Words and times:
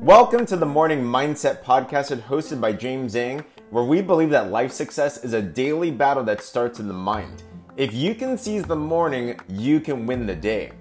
Welcome 0.00 0.44
to 0.46 0.56
the 0.56 0.66
Morning 0.66 1.04
Mindset 1.04 1.62
Podcast, 1.62 2.20
hosted 2.22 2.60
by 2.60 2.72
James 2.72 3.14
Zheng, 3.14 3.44
where 3.70 3.84
we 3.84 4.02
believe 4.02 4.30
that 4.30 4.50
life 4.50 4.72
success 4.72 5.22
is 5.22 5.32
a 5.32 5.40
daily 5.40 5.92
battle 5.92 6.24
that 6.24 6.42
starts 6.42 6.80
in 6.80 6.88
the 6.88 6.94
mind. 6.94 7.44
If 7.76 7.94
you 7.94 8.16
can 8.16 8.36
seize 8.36 8.64
the 8.64 8.74
morning, 8.74 9.38
you 9.48 9.78
can 9.78 10.04
win 10.04 10.26
the 10.26 10.34
day. 10.34 10.72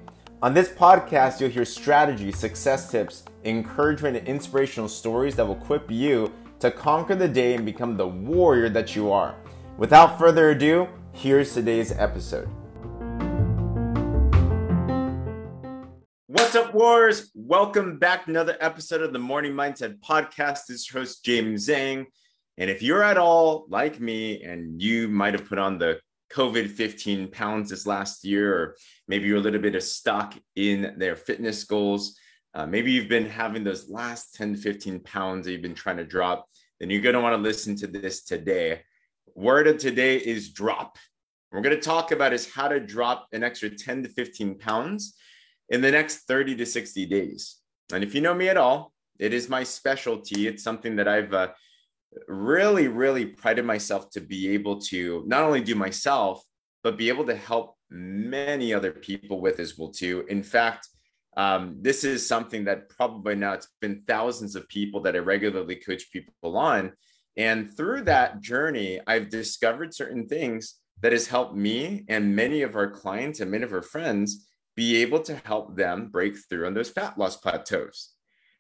On 0.42 0.56
this 0.56 0.70
podcast, 0.70 1.40
you'll 1.40 1.52
hear 1.52 1.64
strategy, 1.64 2.32
success 2.32 2.90
tips, 2.90 3.26
encouragement, 3.46 4.18
and 4.18 4.28
inspirational 4.28 4.90
stories 4.90 5.36
that 5.36 5.46
will 5.46 5.58
equip 5.58 5.92
you 5.92 6.34
to 6.60 6.72
conquer 6.72 7.14
the 7.14 7.28
day 7.28 7.54
and 7.54 7.66
become 7.66 7.98
the 7.98 8.08
warrior 8.08 8.70
that 8.70 8.96
you 8.96 9.12
are. 9.12 9.36
Without 9.78 10.18
further 10.18 10.50
ado, 10.50 10.88
here's 11.14 11.54
today's 11.54 11.92
episode. 11.92 12.50
What's 16.50 16.68
up, 16.68 16.74
Wars? 16.74 17.30
Welcome 17.36 18.00
back 18.00 18.26
to 18.26 18.32
another 18.32 18.58
episode 18.60 19.04
of 19.04 19.14
the 19.14 19.20
Morning 19.20 19.54
Mindset 19.54 20.00
Podcast. 20.00 20.66
This 20.66 20.78
is 20.78 20.92
your 20.92 21.02
host, 21.02 21.24
James 21.24 21.68
Zheng. 21.68 22.08
And 22.58 22.72
if 22.72 22.82
you're 22.82 23.04
at 23.04 23.20
all 23.20 23.68
like 23.70 24.00
me 24.00 24.42
and 24.42 24.82
you 24.82 25.08
might 25.10 25.36
have 25.36 25.48
put 25.48 25.60
on 25.60 25.78
the 25.78 26.00
COVID 26.34 26.72
15 26.72 27.30
pounds 27.30 27.70
this 27.70 27.86
last 27.86 28.26
year, 28.26 28.52
or 28.52 28.76
maybe 29.08 29.28
you're 29.28 29.38
a 29.38 29.42
little 29.42 29.62
bit 29.62 29.76
of 29.76 29.84
stuck 29.84 30.34
in 30.56 30.96
their 30.98 31.16
fitness 31.16 31.66
goals, 31.66 32.18
uh, 32.56 32.66
maybe 32.66 32.92
you've 32.92 33.10
been 33.10 33.30
having 33.30 33.64
those 33.64 33.88
last 33.88 34.34
10 34.34 34.56
to 34.56 34.60
15 34.60 35.02
pounds 35.02 35.46
that 35.46 35.52
you've 35.52 35.62
been 35.62 35.76
trying 35.76 35.98
to 35.98 36.04
drop, 36.04 36.48
then 36.80 36.90
you're 36.90 37.04
going 37.04 37.14
to 37.14 37.22
want 37.22 37.36
to 37.36 37.44
listen 37.44 37.76
to 37.76 37.86
this 37.86 38.24
today. 38.24 38.82
Word 39.36 39.68
of 39.68 39.78
today 39.78 40.18
is 40.18 40.50
drop. 40.50 40.98
We're 41.52 41.62
going 41.62 41.76
to 41.76 41.82
talk 41.82 42.12
about 42.12 42.34
is 42.34 42.52
how 42.52 42.70
to 42.70 42.80
drop 42.80 43.28
an 43.34 43.44
extra 43.44 43.70
10 43.70 44.02
to 44.02 44.10
15 44.10 44.58
pounds 44.58 45.14
in 45.70 45.82
the 45.82 45.92
next 45.92 46.28
30 46.28 46.56
to 46.58 46.66
60 46.66 47.06
days. 47.06 47.58
And 47.94 48.04
if 48.04 48.14
you 48.14 48.22
know 48.22 48.34
me 48.34 48.50
at 48.50 48.58
all, 48.58 48.94
it 49.20 49.34
is 49.34 49.50
my 49.50 49.64
specialty. 49.64 50.48
It's 50.48 50.64
something 50.64 50.96
that 50.96 51.08
I've 51.08 51.34
uh, 51.34 51.50
really, 52.28 52.88
really 52.88 53.26
prided 53.26 53.66
myself 53.66 54.10
to 54.12 54.22
be 54.22 54.50
able 54.50 54.80
to 54.82 55.24
not 55.28 55.44
only 55.44 55.62
do 55.62 55.76
myself, 55.76 56.44
but 56.84 56.98
be 56.98 57.10
able 57.10 57.26
to 57.26 57.36
help 57.36 57.76
many 57.90 58.74
other 58.74 58.92
people 58.92 59.42
with 59.42 59.60
as 59.60 59.78
well 59.78 59.90
too. 59.90 60.26
In 60.30 60.44
fact, 60.44 60.88
um, 61.38 61.78
this 61.82 62.04
is 62.04 62.28
something 62.28 62.66
that 62.66 62.90
probably 62.90 63.36
now 63.36 63.54
it's 63.54 63.68
been 63.82 64.02
thousands 64.08 64.56
of 64.56 64.68
people 64.68 65.02
that 65.02 65.16
I 65.16 65.20
regularly 65.20 65.76
coach 65.76 66.12
people 66.12 66.58
on. 66.58 66.94
And 67.38 67.70
through 67.76 68.04
that 68.04 68.42
journey, 68.42 69.00
I've 69.08 69.30
discovered 69.30 69.94
certain 69.94 70.28
things 70.28 70.76
that 71.02 71.12
has 71.14 71.28
helped 71.28 71.56
me 71.56 72.04
and 72.10 72.36
many 72.36 72.62
of 72.62 72.76
our 72.76 72.90
clients 72.90 73.40
and 73.40 73.52
many 73.52 73.64
of 73.64 73.74
our 73.74 73.82
friends 73.82 74.49
be 74.80 75.02
able 75.02 75.20
to 75.20 75.36
help 75.44 75.76
them 75.76 76.08
break 76.08 76.38
through 76.38 76.66
on 76.66 76.74
those 76.74 76.90
fat 76.90 77.18
loss 77.18 77.36
plateaus. 77.36 78.14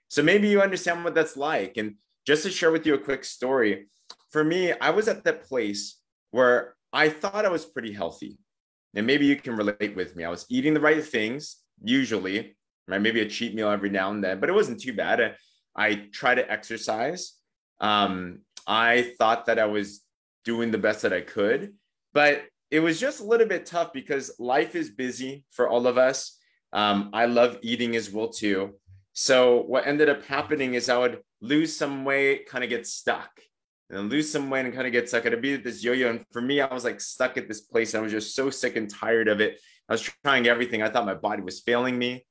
So 0.09 0.21
maybe 0.21 0.49
you 0.49 0.61
understand 0.61 1.05
what 1.05 1.15
that's 1.15 1.37
like. 1.37 1.77
And 1.77 1.95
just 2.27 2.43
to 2.43 2.51
share 2.51 2.73
with 2.73 2.85
you 2.85 2.93
a 2.95 3.05
quick 3.09 3.23
story, 3.23 3.87
for 4.29 4.43
me, 4.43 4.73
I 4.73 4.89
was 4.89 5.07
at 5.07 5.23
that 5.23 5.43
place 5.43 5.97
where 6.31 6.75
I 6.91 7.07
thought 7.07 7.45
I 7.45 7.55
was 7.57 7.65
pretty 7.65 7.93
healthy. 7.93 8.37
And 8.95 9.07
maybe 9.07 9.27
you 9.27 9.37
can 9.37 9.55
relate 9.55 9.95
with 9.95 10.17
me. 10.17 10.25
I 10.25 10.29
was 10.29 10.45
eating 10.49 10.73
the 10.73 10.81
right 10.81 11.01
things, 11.01 11.55
usually, 11.81 12.57
right? 12.89 13.01
Maybe 13.01 13.21
a 13.21 13.29
cheat 13.29 13.55
meal 13.55 13.69
every 13.69 13.89
now 13.89 14.11
and 14.11 14.21
then, 14.21 14.41
but 14.41 14.49
it 14.49 14.53
wasn't 14.59 14.81
too 14.81 14.91
bad. 14.91 15.21
I, 15.21 15.35
I 15.73 16.07
try 16.11 16.35
to 16.35 16.51
exercise. 16.51 17.21
Um, 17.79 18.39
I 18.67 19.13
thought 19.17 19.45
that 19.45 19.57
I 19.57 19.67
was 19.67 20.01
doing 20.43 20.71
the 20.71 20.83
best 20.85 21.03
that 21.03 21.13
I 21.13 21.21
could, 21.21 21.75
but 22.11 22.43
it 22.71 22.79
was 22.79 22.99
just 22.99 23.19
a 23.19 23.23
little 23.23 23.47
bit 23.47 23.65
tough 23.65 23.93
because 23.93 24.31
life 24.39 24.75
is 24.75 24.89
busy 24.89 25.43
for 25.51 25.67
all 25.67 25.87
of 25.87 25.97
us. 25.97 26.37
Um, 26.71 27.09
I 27.13 27.25
love 27.25 27.57
eating 27.61 27.95
as 27.95 28.11
well 28.11 28.29
too. 28.29 28.75
So 29.13 29.63
what 29.63 29.87
ended 29.87 30.07
up 30.07 30.23
happening 30.23 30.75
is 30.75 30.87
I 30.87 30.97
would 30.97 31.19
lose 31.41 31.75
some 31.75 32.05
weight, 32.05 32.47
kind 32.47 32.63
of 32.63 32.69
get 32.69 32.85
stuck, 32.85 33.31
and 33.89 33.97
then 33.97 34.09
lose 34.09 34.31
some 34.31 34.49
weight 34.49 34.65
and 34.65 34.73
kind 34.73 34.85
of 34.85 34.93
get 34.93 35.09
stuck. 35.09 35.25
I'd 35.25 35.41
be 35.41 35.55
at 35.55 35.63
this 35.63 35.83
yo-yo, 35.83 36.09
and 36.09 36.23
for 36.31 36.41
me, 36.41 36.61
I 36.61 36.71
was 36.73 36.83
like 36.83 37.01
stuck 37.01 37.37
at 37.37 37.47
this 37.47 37.61
place. 37.61 37.95
I 37.95 37.99
was 37.99 38.11
just 38.11 38.35
so 38.35 38.49
sick 38.49 38.75
and 38.75 38.89
tired 38.89 39.27
of 39.27 39.41
it. 39.41 39.59
I 39.87 39.93
was 39.93 40.01
trying 40.23 40.47
everything. 40.47 40.83
I 40.83 40.89
thought 40.89 41.05
my 41.05 41.15
body 41.15 41.41
was 41.41 41.59
failing 41.59 41.97
me. 41.97 42.25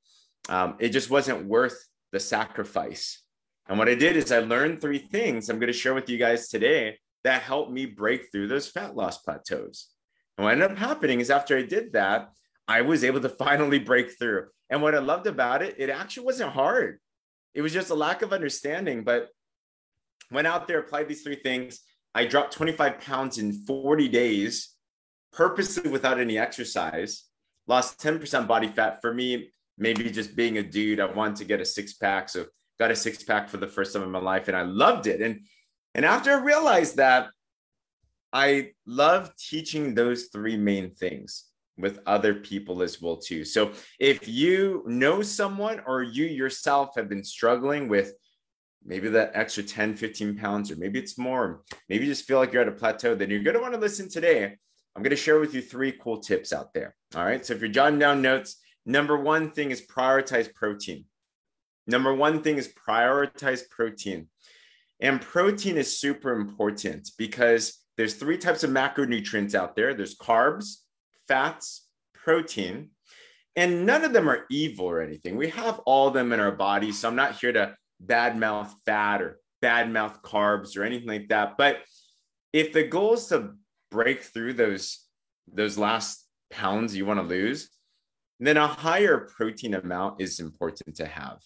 Um, 0.47 0.77
it 0.79 0.89
just 0.89 1.09
wasn't 1.09 1.45
worth 1.45 1.77
the 2.11 2.19
sacrifice. 2.19 3.21
And 3.67 3.77
what 3.77 3.89
I 3.89 3.95
did 3.95 4.15
is 4.15 4.31
I 4.31 4.39
learned 4.39 4.81
three 4.81 4.97
things 4.97 5.49
I'm 5.49 5.59
going 5.59 5.67
to 5.67 5.77
share 5.77 5.93
with 5.93 6.09
you 6.09 6.17
guys 6.17 6.47
today 6.47 6.97
that 7.23 7.41
helped 7.41 7.71
me 7.71 7.85
break 7.85 8.31
through 8.31 8.47
those 8.47 8.67
fat 8.67 8.95
loss 8.95 9.17
plateaus. 9.19 9.89
And 10.39 10.45
what 10.45 10.53
ended 10.53 10.71
up 10.71 10.77
happening 10.77 11.19
is 11.19 11.29
after 11.29 11.57
I 11.57 11.63
did 11.63 11.91
that, 11.91 12.29
I 12.65 12.79
was 12.79 13.03
able 13.03 13.19
to 13.19 13.27
finally 13.45 13.77
break 13.77 14.17
through. 14.17 14.45
And 14.69 14.81
what 14.81 14.95
I 14.95 14.99
loved 14.99 15.27
about 15.27 15.61
it, 15.61 15.75
it 15.77 15.89
actually 15.89 16.27
wasn't 16.27 16.53
hard. 16.53 16.99
It 17.53 17.61
was 17.61 17.73
just 17.73 17.89
a 17.89 17.95
lack 17.95 18.21
of 18.21 18.31
understanding. 18.31 19.03
But 19.03 19.27
went 20.31 20.47
out 20.47 20.65
there, 20.65 20.79
applied 20.79 21.09
these 21.09 21.23
three 21.23 21.35
things. 21.35 21.81
I 22.15 22.23
dropped 22.23 22.53
25 22.53 23.01
pounds 23.01 23.37
in 23.37 23.51
40 23.51 24.07
days, 24.07 24.75
purposely 25.33 25.89
without 25.89 26.21
any 26.21 26.37
exercise, 26.37 27.25
lost 27.67 27.99
10% 27.99 28.47
body 28.47 28.69
fat. 28.69 29.01
For 29.01 29.13
me, 29.13 29.51
maybe 29.77 30.09
just 30.09 30.37
being 30.37 30.57
a 30.57 30.63
dude, 30.63 31.01
I 31.01 31.05
wanted 31.05 31.35
to 31.37 31.45
get 31.45 31.59
a 31.59 31.65
six 31.65 31.95
pack. 31.95 32.29
So 32.29 32.45
got 32.79 32.91
a 32.91 32.95
six 32.95 33.23
pack 33.23 33.49
for 33.49 33.57
the 33.57 33.67
first 33.67 33.91
time 33.91 34.03
in 34.03 34.11
my 34.11 34.19
life 34.19 34.47
and 34.47 34.55
I 34.55 34.61
loved 34.61 35.05
it. 35.05 35.21
And 35.21 35.41
and 35.95 36.05
after 36.05 36.31
I 36.31 36.41
realized 36.41 36.95
that, 36.95 37.27
I 38.31 38.71
love 38.85 39.35
teaching 39.35 39.95
those 39.95 40.25
three 40.25 40.57
main 40.57 40.91
things 40.91 41.45
with 41.77 41.99
other 42.05 42.33
people 42.33 42.83
as 42.83 43.01
well 43.01 43.17
too. 43.17 43.45
So 43.45 43.71
if 43.99 44.27
you 44.27 44.83
know 44.85 45.21
someone 45.21 45.81
or 45.87 46.03
you 46.03 46.25
yourself 46.25 46.95
have 46.95 47.09
been 47.09 47.23
struggling 47.23 47.87
with 47.87 48.13
maybe 48.85 49.09
that 49.09 49.31
extra 49.33 49.63
10, 49.63 49.95
15 49.95 50.37
pounds, 50.37 50.71
or 50.71 50.75
maybe 50.75 50.99
it's 50.99 51.17
more, 51.17 51.63
maybe 51.87 52.05
you 52.05 52.11
just 52.11 52.27
feel 52.27 52.37
like 52.37 52.53
you're 52.53 52.61
at 52.61 52.67
a 52.67 52.73
plateau, 52.73 53.15
then 53.15 53.29
you're 53.29 53.43
going 53.43 53.55
to 53.55 53.61
want 53.61 53.73
to 53.73 53.79
listen 53.79 54.09
today. 54.09 54.55
I'm 54.95 55.03
going 55.03 55.11
to 55.11 55.15
share 55.15 55.39
with 55.39 55.53
you 55.53 55.61
three 55.61 55.93
cool 55.93 56.17
tips 56.19 56.51
out 56.51 56.73
there. 56.73 56.95
All 57.15 57.23
right. 57.23 57.45
So 57.45 57.53
if 57.53 57.61
you're 57.61 57.69
jotting 57.69 57.99
down 57.99 58.21
notes, 58.21 58.57
number 58.85 59.17
one 59.17 59.51
thing 59.51 59.71
is 59.71 59.81
prioritize 59.81 60.53
protein. 60.53 61.05
Number 61.87 62.13
one 62.13 62.41
thing 62.41 62.57
is 62.57 62.67
prioritize 62.67 63.61
protein. 63.69 64.27
And 64.99 65.21
protein 65.21 65.77
is 65.77 65.97
super 65.97 66.33
important 66.33 67.11
because 67.17 67.78
there's 67.99 68.13
three 68.13 68.37
types 68.37 68.63
of 68.63 68.69
macronutrients 68.69 69.53
out 69.53 69.75
there 69.75 69.93
there's 69.93 70.15
carbs, 70.15 70.77
fats, 71.27 71.89
protein, 72.13 72.91
and 73.57 73.85
none 73.85 74.05
of 74.05 74.13
them 74.13 74.29
are 74.29 74.45
evil 74.49 74.85
or 74.85 75.01
anything. 75.01 75.35
We 75.35 75.49
have 75.49 75.79
all 75.79 76.07
of 76.07 76.13
them 76.13 76.31
in 76.31 76.39
our 76.39 76.53
bodies. 76.53 76.97
So 76.97 77.09
I'm 77.09 77.17
not 77.17 77.37
here 77.37 77.51
to 77.51 77.75
badmouth 78.05 78.71
fat 78.85 79.21
or 79.21 79.41
badmouth 79.61 80.21
carbs 80.21 80.77
or 80.77 80.85
anything 80.85 81.09
like 81.09 81.27
that. 81.27 81.57
But 81.57 81.79
if 82.53 82.71
the 82.71 82.85
goal 82.85 83.15
is 83.15 83.27
to 83.27 83.49
break 83.91 84.21
through 84.21 84.53
those, 84.53 85.05
those 85.53 85.77
last 85.77 86.25
pounds 86.51 86.95
you 86.95 87.05
want 87.05 87.19
to 87.19 87.25
lose, 87.25 87.69
then 88.39 88.55
a 88.55 88.65
higher 88.65 89.27
protein 89.35 89.73
amount 89.73 90.21
is 90.21 90.39
important 90.39 90.95
to 90.95 91.05
have. 91.05 91.39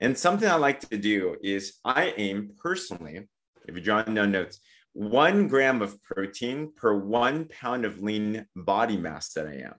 And 0.00 0.18
something 0.18 0.48
I 0.48 0.56
like 0.56 0.80
to 0.90 0.98
do 0.98 1.36
is 1.40 1.74
I 1.84 2.14
aim 2.16 2.50
personally, 2.60 3.28
if 3.68 3.76
you're 3.76 3.84
drawing 3.84 4.12
down 4.12 4.32
notes, 4.32 4.58
one 4.94 5.48
gram 5.48 5.82
of 5.82 6.02
protein 6.02 6.72
per 6.74 6.94
one 6.94 7.46
pound 7.46 7.84
of 7.84 8.00
lean 8.00 8.46
body 8.56 8.96
mass 8.96 9.32
that 9.34 9.46
I 9.46 9.56
am. 9.66 9.74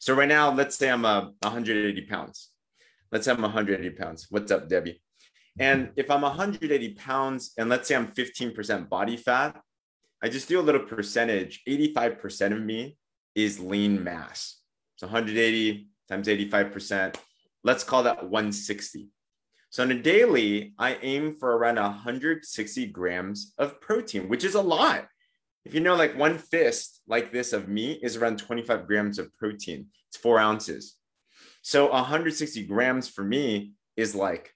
So 0.00 0.14
right 0.14 0.28
now, 0.28 0.52
let's 0.52 0.76
say 0.76 0.90
I'm 0.90 1.04
a 1.04 1.32
180 1.40 2.02
pounds. 2.02 2.50
Let's 3.10 3.24
say 3.24 3.32
I'm 3.32 3.40
180 3.40 3.90
pounds. 3.96 4.26
What's 4.28 4.50
up, 4.50 4.68
Debbie? 4.68 5.00
And 5.58 5.90
if 5.96 6.10
I'm 6.10 6.22
180 6.22 6.94
pounds 6.94 7.52
and 7.56 7.68
let's 7.68 7.86
say 7.86 7.94
I'm 7.94 8.08
15% 8.08 8.88
body 8.88 9.16
fat, 9.16 9.60
I 10.20 10.28
just 10.28 10.48
do 10.48 10.58
a 10.58 10.62
little 10.62 10.82
percentage. 10.82 11.62
85% 11.68 12.52
of 12.52 12.60
me 12.60 12.96
is 13.36 13.60
lean 13.60 14.02
mass. 14.02 14.60
So 14.96 15.06
180 15.06 15.88
times 16.08 16.26
85%. 16.26 17.16
Let's 17.62 17.84
call 17.84 18.02
that 18.02 18.24
160. 18.24 19.08
So 19.74 19.82
on 19.82 19.90
a 19.90 20.00
daily, 20.00 20.72
I 20.78 20.98
aim 21.02 21.34
for 21.34 21.56
around 21.56 21.80
160 21.80 22.86
grams 22.86 23.54
of 23.58 23.80
protein, 23.80 24.28
which 24.28 24.44
is 24.44 24.54
a 24.54 24.62
lot. 24.62 25.08
If 25.64 25.74
you 25.74 25.80
know, 25.80 25.96
like 25.96 26.16
one 26.16 26.38
fist 26.38 27.00
like 27.08 27.32
this 27.32 27.52
of 27.52 27.66
meat 27.66 27.98
is 28.04 28.16
around 28.16 28.38
25 28.38 28.86
grams 28.86 29.18
of 29.18 29.36
protein. 29.36 29.86
It's 30.06 30.16
four 30.16 30.38
ounces. 30.38 30.94
So 31.62 31.90
160 31.90 32.66
grams 32.66 33.08
for 33.08 33.24
me 33.24 33.72
is 33.96 34.14
like 34.14 34.54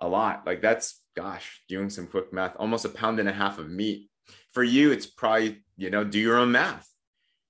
a 0.00 0.06
lot. 0.06 0.42
Like 0.44 0.60
that's, 0.60 1.00
gosh, 1.16 1.62
doing 1.66 1.88
some 1.88 2.06
quick 2.06 2.30
math, 2.30 2.56
almost 2.56 2.84
a 2.84 2.90
pound 2.90 3.18
and 3.18 3.30
a 3.30 3.32
half 3.32 3.58
of 3.58 3.70
meat. 3.70 4.10
For 4.52 4.62
you, 4.62 4.92
it's 4.92 5.06
probably, 5.06 5.64
you 5.78 5.88
know, 5.88 6.04
do 6.04 6.18
your 6.18 6.36
own 6.36 6.52
math. 6.52 6.86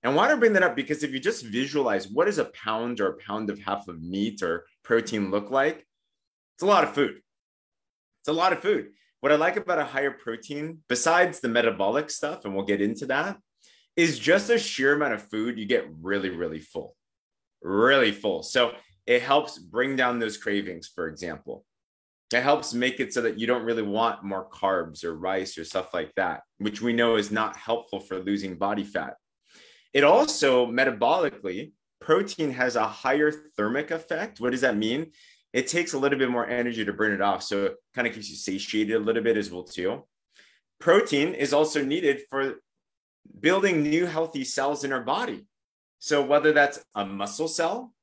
And 0.05 0.15
why 0.15 0.29
do 0.29 0.35
I 0.35 0.39
bring 0.39 0.53
that 0.53 0.63
up? 0.63 0.77
Because 0.77 1.03
if 1.03 1.11
you 1.11 1.19
just 1.19 1.47
visualize 1.47 2.07
what 2.07 2.27
does 2.27 2.39
a 2.39 2.45
pound 2.45 3.01
or 3.01 3.09
a 3.09 3.19
pound 3.19 3.51
of 3.51 3.59
half 3.59 3.89
of 3.89 4.01
meat 4.01 4.41
or 4.41 4.67
protein 4.85 5.33
look 5.33 5.51
like, 5.51 5.85
it's 6.57 6.63
a 6.63 6.67
lot 6.67 6.85
of 6.85 6.95
food. 6.95 7.21
It's 8.23 8.29
a 8.29 8.33
lot 8.33 8.53
of 8.53 8.61
food. 8.61 8.89
What 9.21 9.31
I 9.31 9.37
like 9.37 9.57
about 9.57 9.79
a 9.79 9.85
higher 9.85 10.11
protein, 10.11 10.79
besides 10.89 11.41
the 11.41 11.49
metabolic 11.49 12.11
stuff, 12.11 12.45
and 12.45 12.55
we'll 12.55 12.65
get 12.65 12.81
into 12.81 13.07
that, 13.07 13.37
is 13.95 14.19
just 14.19 14.51
a 14.51 14.59
sheer 14.59 14.95
amount 14.95 15.15
of 15.15 15.23
food, 15.23 15.59
you 15.59 15.67
get 15.67 15.87
really, 16.01 16.31
really 16.31 16.61
full. 16.61 16.97
really 17.63 18.13
full. 18.13 18.43
So 18.43 18.73
it 19.07 19.23
helps 19.23 19.59
bring 19.59 19.97
down 19.97 20.19
those 20.19 20.37
cravings, 20.37 20.89
for 20.89 21.09
example. 21.09 21.65
It 22.33 22.43
helps 22.43 22.75
make 22.75 23.01
it 23.01 23.13
so 23.15 23.21
that 23.23 23.39
you 23.39 23.47
don't 23.47 23.65
really 23.65 23.83
want 23.83 24.25
more 24.25 24.49
carbs 24.51 25.05
or 25.05 25.17
rice 25.17 25.57
or 25.59 25.65
stuff 25.65 25.95
like 25.95 26.13
that, 26.17 26.41
which 26.59 26.83
we 26.83 26.93
know 26.93 27.17
is 27.17 27.31
not 27.31 27.57
helpful 27.57 28.01
for 28.01 28.19
losing 28.19 28.57
body 28.57 28.85
fat. 28.85 29.15
It 29.93 30.05
also 30.05 30.67
metabolically, 30.67 31.73
protein 32.01 32.51
has 32.53 32.77
a 32.77 32.87
higher 32.87 33.33
thermic 33.57 33.91
effect. 33.91 34.41
What 34.41 34.51
does 34.51 34.63
that 34.63 34.77
mean? 34.77 35.13
It 35.57 35.69
takes 35.69 35.95
a 35.95 35.99
little 35.99 36.19
bit 36.19 36.29
more 36.29 36.47
energy 36.47 36.85
to 36.85 36.93
burn 36.93 37.15
it 37.15 37.23
off. 37.23 37.43
So 37.43 37.65
it 37.65 37.77
kind 37.95 38.07
of 38.07 38.13
keeps 38.13 38.29
you 38.29 38.37
satiated 38.37 38.95
a 38.95 38.99
little 38.99 39.23
bit 39.23 39.39
as 39.39 39.51
well, 39.51 39.63
too. 39.65 40.05
Protein 40.79 41.33
is 41.33 41.55
also 41.55 41.83
needed 41.83 42.21
for 42.29 42.57
building 43.41 43.83
new 43.83 44.05
healthy 44.05 44.45
cells 44.45 44.85
in 44.85 44.93
our 44.93 45.01
body. 45.01 45.47
So 45.99 46.23
whether 46.23 46.53
that's 46.53 46.85
a 46.95 47.07
muscle 47.07 47.49
cell, 47.49 47.95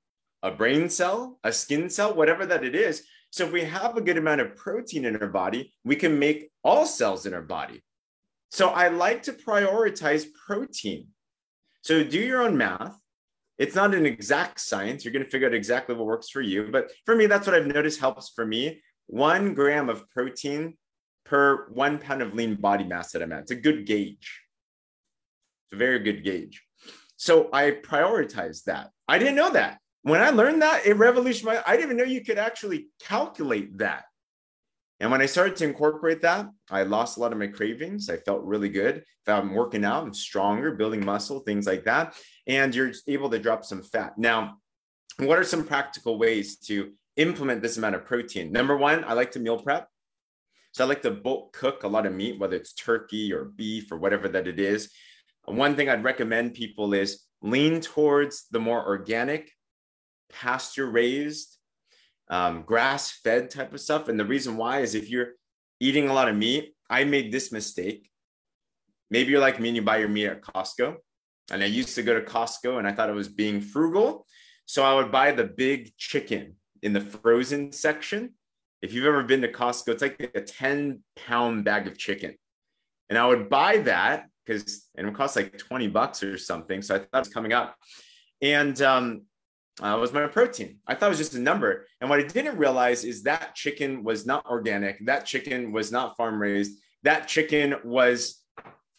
a 0.41 0.50
brain 0.50 0.89
cell, 0.89 1.38
a 1.44 1.53
skin 1.53 1.91
cell, 1.91 2.15
whatever 2.15 2.47
that 2.47 2.63
it 2.63 2.73
is. 2.73 3.03
So 3.29 3.45
if 3.45 3.51
we 3.51 3.61
have 3.65 3.97
a 3.97 4.01
good 4.01 4.17
amount 4.17 4.41
of 4.41 4.56
protein 4.56 5.06
in 5.06 5.15
our 5.17 5.27
body, 5.27 5.75
we 5.85 5.95
can 5.95 6.17
make 6.17 6.49
all 6.63 6.88
cells 6.88 7.27
in 7.27 7.35
our 7.35 7.44
body. 7.44 7.83
So 8.49 8.69
I 8.69 8.88
like 8.88 9.21
to 9.23 9.33
prioritize 9.33 10.25
protein. 10.47 11.09
So 11.83 12.03
do 12.03 12.19
your 12.19 12.41
own 12.41 12.57
math. 12.57 12.97
It's 13.57 13.75
not 13.75 13.94
an 13.94 14.05
exact 14.05 14.59
science. 14.59 15.03
You're 15.03 15.13
going 15.13 15.25
to 15.25 15.29
figure 15.29 15.47
out 15.47 15.53
exactly 15.53 15.95
what 15.95 16.05
works 16.05 16.29
for 16.29 16.41
you. 16.41 16.69
But 16.71 16.91
for 17.05 17.15
me, 17.15 17.27
that's 17.27 17.45
what 17.45 17.55
I've 17.55 17.67
noticed 17.67 18.00
helps 18.00 18.29
for 18.29 18.45
me. 18.45 18.81
One 19.07 19.53
gram 19.53 19.89
of 19.89 20.09
protein 20.09 20.77
per 21.25 21.67
one 21.69 22.00
pound 22.00 22.21
of 22.21 22.33
lean 22.33 22.55
body 22.55 22.83
mass 22.83 23.11
that 23.11 23.21
I'm 23.21 23.31
at. 23.31 23.41
It's 23.41 23.51
a 23.51 23.55
good 23.55 23.85
gauge. 23.85 24.41
It's 25.65 25.73
a 25.73 25.77
very 25.77 26.00
good 26.00 26.23
gauge. 26.23 26.63
So 27.15 27.50
I 27.53 27.71
prioritize 27.71 28.63
that. 28.63 28.89
I 29.07 29.19
didn't 29.19 29.35
know 29.35 29.51
that 29.51 29.79
when 30.03 30.21
I 30.21 30.29
learned 30.29 30.61
that, 30.61 30.85
it 30.85 30.97
revolutionized. 30.97 31.63
I 31.65 31.71
didn't 31.71 31.85
even 31.85 31.97
know 31.97 32.03
you 32.03 32.23
could 32.23 32.38
actually 32.38 32.88
calculate 33.01 33.77
that. 33.77 34.03
And 35.03 35.11
when 35.11 35.21
I 35.21 35.25
started 35.25 35.57
to 35.57 35.65
incorporate 35.65 36.21
that, 36.21 36.47
I 36.71 36.83
lost 36.83 37.17
a 37.17 37.19
lot 37.19 37.33
of 37.33 37.38
my 37.38 37.47
cravings. 37.47 38.09
I 38.09 38.15
felt 38.15 38.41
really 38.45 38.69
good. 38.69 39.00
If 39.00 39.27
I'm 39.27 39.53
working 39.53 39.83
out, 39.83 40.03
I'm 40.03 40.13
stronger, 40.13 40.75
building 40.75 41.03
muscle, 41.03 41.41
things 41.41 41.67
like 41.67 41.83
that. 41.83 42.15
And 42.47 42.73
you're 42.73 42.94
able 43.09 43.29
to 43.29 43.38
drop 43.38 43.65
some 43.65 43.83
fat. 43.83 44.17
Now, 44.17 44.59
what 45.17 45.38
are 45.38 45.44
some 45.44 45.65
practical 45.65 46.17
ways 46.17 46.55
to 46.67 46.94
implement 47.17 47.61
this 47.61 47.75
amount 47.75 47.95
of 47.95 48.05
protein? 48.05 48.53
Number 48.53 48.77
one, 48.77 49.03
I 49.03 49.11
like 49.11 49.31
to 49.31 49.41
meal 49.41 49.61
prep. 49.61 49.89
So 50.71 50.85
I 50.85 50.88
like 50.88 51.01
to 51.01 51.11
bulk 51.11 51.51
cook 51.51 51.83
a 51.83 51.89
lot 51.89 52.06
of 52.06 52.13
meat, 52.13 52.39
whether 52.39 52.56
it's 52.56 52.71
turkey 52.71 53.33
or 53.33 53.44
beef 53.44 53.91
or 53.91 53.97
whatever 53.97 54.29
that 54.29 54.47
it 54.47 54.57
is. 54.57 54.89
One 55.44 55.75
thing 55.75 55.89
I'd 55.89 56.06
recommend 56.06 56.53
people 56.53 56.94
is 56.94 57.23
lean 57.41 57.81
towards 57.81 58.45
the 58.51 58.61
more 58.61 58.88
organic 58.88 59.51
pasture 60.31 60.89
raised, 60.89 61.57
um, 62.29 62.63
grass 62.63 63.11
fed 63.11 63.49
type 63.49 63.73
of 63.73 63.81
stuff. 63.81 64.07
And 64.07 64.19
the 64.19 64.25
reason 64.25 64.57
why 64.57 64.79
is 64.79 64.95
if 64.95 65.09
you're 65.09 65.33
eating 65.79 66.09
a 66.09 66.13
lot 66.13 66.29
of 66.29 66.35
meat, 66.35 66.75
I 66.89 67.03
made 67.03 67.31
this 67.31 67.51
mistake. 67.51 68.09
Maybe 69.09 69.31
you're 69.31 69.41
like 69.41 69.59
me 69.59 69.69
and 69.69 69.75
you 69.75 69.81
buy 69.81 69.97
your 69.97 70.09
meat 70.09 70.27
at 70.27 70.41
Costco. 70.41 70.95
And 71.51 71.61
I 71.61 71.67
used 71.67 71.95
to 71.95 72.03
go 72.03 72.19
to 72.19 72.25
Costco 72.25 72.79
and 72.79 72.87
I 72.87 72.93
thought 72.93 73.09
it 73.09 73.15
was 73.15 73.27
being 73.27 73.61
frugal. 73.61 74.25
So 74.65 74.83
I 74.83 74.93
would 74.95 75.11
buy 75.11 75.31
the 75.31 75.43
big 75.43 75.95
chicken 75.97 76.55
in 76.81 76.93
the 76.93 77.01
frozen 77.01 77.71
section. 77.71 78.33
If 78.81 78.93
you've 78.93 79.05
ever 79.05 79.23
been 79.23 79.41
to 79.41 79.51
Costco, 79.51 79.89
it's 79.89 80.01
like 80.01 80.31
a 80.33 80.41
10 80.41 81.03
pound 81.15 81.65
bag 81.65 81.87
of 81.87 81.97
chicken. 81.97 82.35
And 83.09 83.17
I 83.17 83.27
would 83.27 83.49
buy 83.49 83.77
that 83.79 84.27
because 84.45 84.87
it 84.95 85.13
costs 85.13 85.35
like 85.35 85.57
20 85.57 85.87
bucks 85.89 86.23
or 86.23 86.37
something. 86.37 86.81
So 86.81 86.95
I 86.95 86.99
thought 86.99 87.07
it 87.13 87.19
was 87.19 87.29
coming 87.29 87.53
up. 87.53 87.75
And 88.41 88.81
um, 88.81 89.23
uh, 89.81 89.97
was 89.99 90.13
my 90.13 90.27
protein. 90.27 90.77
I 90.87 90.93
thought 90.93 91.07
it 91.07 91.09
was 91.09 91.17
just 91.17 91.33
a 91.33 91.39
number. 91.39 91.87
And 91.99 92.09
what 92.09 92.19
I 92.19 92.23
didn't 92.23 92.57
realize 92.57 93.03
is 93.03 93.23
that 93.23 93.55
chicken 93.55 94.03
was 94.03 94.25
not 94.25 94.45
organic. 94.45 95.03
That 95.05 95.25
chicken 95.25 95.71
was 95.71 95.91
not 95.91 96.15
farm 96.15 96.39
raised. 96.39 96.79
That 97.01 97.27
chicken 97.27 97.75
was 97.83 98.43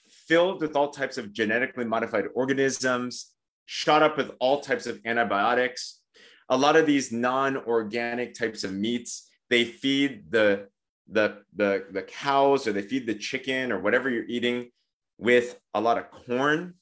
filled 0.09 0.61
with 0.61 0.75
all 0.75 0.91
types 0.91 1.17
of 1.17 1.33
genetically 1.33 1.85
modified 1.85 2.25
organisms, 2.35 3.33
shot 3.67 4.03
up 4.03 4.17
with 4.17 4.33
all 4.41 4.61
types 4.61 4.87
of 4.87 5.01
antibiotics. 5.05 6.01
A 6.49 6.57
lot 6.57 6.77
of 6.77 6.87
these 6.87 7.13
non-organic 7.13 8.35
types 8.35 8.65
of 8.65 8.73
meats, 8.73 9.31
they 9.51 9.65
feed 9.65 10.31
the 10.31 10.69
the 11.07 11.43
the 11.55 11.85
the 11.93 12.03
cows 12.03 12.67
or 12.67 12.73
they 12.73 12.83
feed 12.83 13.07
the 13.07 13.15
chicken 13.15 13.71
or 13.71 13.79
whatever 13.79 14.09
you're 14.09 14.25
eating 14.25 14.71
with 15.19 15.59
a 15.75 15.81
lot 15.81 15.99
of 15.99 16.11
corn. 16.11 16.75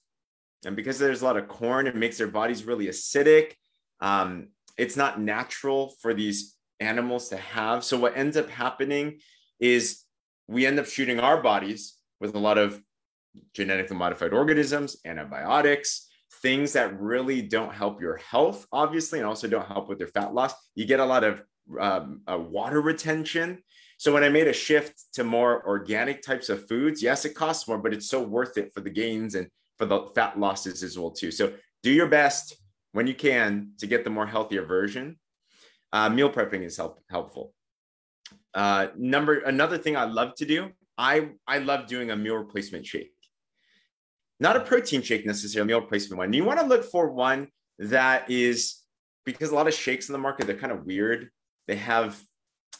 And 0.64 0.76
because 0.76 0.98
there's 0.98 1.22
a 1.22 1.24
lot 1.24 1.36
of 1.36 1.48
corn, 1.48 1.86
it 1.86 1.96
makes 1.96 2.18
their 2.18 2.28
bodies 2.28 2.64
really 2.64 2.86
acidic 2.86 3.54
um, 4.02 4.48
it's 4.76 4.96
not 4.96 5.20
natural 5.20 5.94
for 6.02 6.12
these 6.12 6.56
animals 6.80 7.28
to 7.28 7.36
have. 7.36 7.84
So 7.84 7.98
what 7.98 8.16
ends 8.16 8.36
up 8.36 8.50
happening 8.50 9.20
is 9.60 10.02
we 10.48 10.66
end 10.66 10.78
up 10.78 10.86
shooting 10.86 11.20
our 11.20 11.40
bodies 11.40 11.96
with 12.20 12.34
a 12.34 12.38
lot 12.38 12.58
of 12.58 12.82
genetically 13.54 13.96
modified 13.96 14.32
organisms, 14.32 14.96
antibiotics, 15.06 16.08
things 16.42 16.72
that 16.72 17.00
really 17.00 17.40
don't 17.40 17.72
help 17.72 18.00
your 18.00 18.16
health, 18.16 18.66
obviously, 18.72 19.20
and 19.20 19.28
also 19.28 19.46
don't 19.46 19.66
help 19.66 19.88
with 19.88 20.00
your 20.00 20.08
fat 20.08 20.34
loss. 20.34 20.52
You 20.74 20.84
get 20.84 21.00
a 21.00 21.04
lot 21.04 21.22
of 21.22 21.42
um, 21.78 22.22
uh, 22.26 22.38
water 22.38 22.80
retention. 22.80 23.62
So 23.98 24.12
when 24.12 24.24
I 24.24 24.28
made 24.28 24.48
a 24.48 24.52
shift 24.52 25.00
to 25.14 25.22
more 25.22 25.64
organic 25.64 26.22
types 26.22 26.48
of 26.48 26.66
foods, 26.68 27.02
yes, 27.02 27.24
it 27.24 27.34
costs 27.34 27.68
more, 27.68 27.78
but 27.78 27.94
it's 27.94 28.08
so 28.08 28.20
worth 28.20 28.58
it 28.58 28.72
for 28.74 28.80
the 28.80 28.90
gains 28.90 29.36
and 29.36 29.46
for 29.78 29.86
the 29.86 30.08
fat 30.14 30.40
losses 30.40 30.82
as 30.82 30.98
well 30.98 31.12
too. 31.12 31.30
So 31.30 31.52
do 31.84 31.92
your 31.92 32.08
best 32.08 32.56
when 32.92 33.06
you 33.06 33.14
can 33.14 33.72
to 33.78 33.86
get 33.86 34.04
the 34.04 34.10
more 34.10 34.26
healthier 34.26 34.64
version. 34.64 35.18
Uh, 35.92 36.08
meal 36.08 36.30
prepping 36.30 36.62
is 36.62 36.76
help, 36.76 37.00
helpful. 37.10 37.52
Uh, 38.54 38.88
number 38.96 39.40
another 39.40 39.78
thing 39.78 39.96
I 39.96 40.04
love 40.04 40.34
to 40.36 40.46
do, 40.46 40.70
I 40.96 41.30
I 41.46 41.58
love 41.58 41.86
doing 41.86 42.10
a 42.10 42.16
meal 42.16 42.36
replacement 42.36 42.86
shake. 42.86 43.12
Not 44.40 44.56
a 44.56 44.60
protein 44.60 45.02
shake 45.02 45.26
necessarily, 45.26 45.68
meal 45.68 45.80
replacement 45.80 46.18
one. 46.18 46.32
You 46.32 46.44
want 46.44 46.60
to 46.60 46.66
look 46.66 46.84
for 46.84 47.10
one 47.10 47.48
that 47.78 48.30
is 48.30 48.78
because 49.24 49.50
a 49.50 49.54
lot 49.54 49.68
of 49.68 49.74
shakes 49.74 50.08
in 50.08 50.12
the 50.12 50.18
market 50.18 50.46
they're 50.46 50.56
kind 50.56 50.72
of 50.72 50.84
weird. 50.84 51.28
They 51.66 51.76
have 51.76 52.20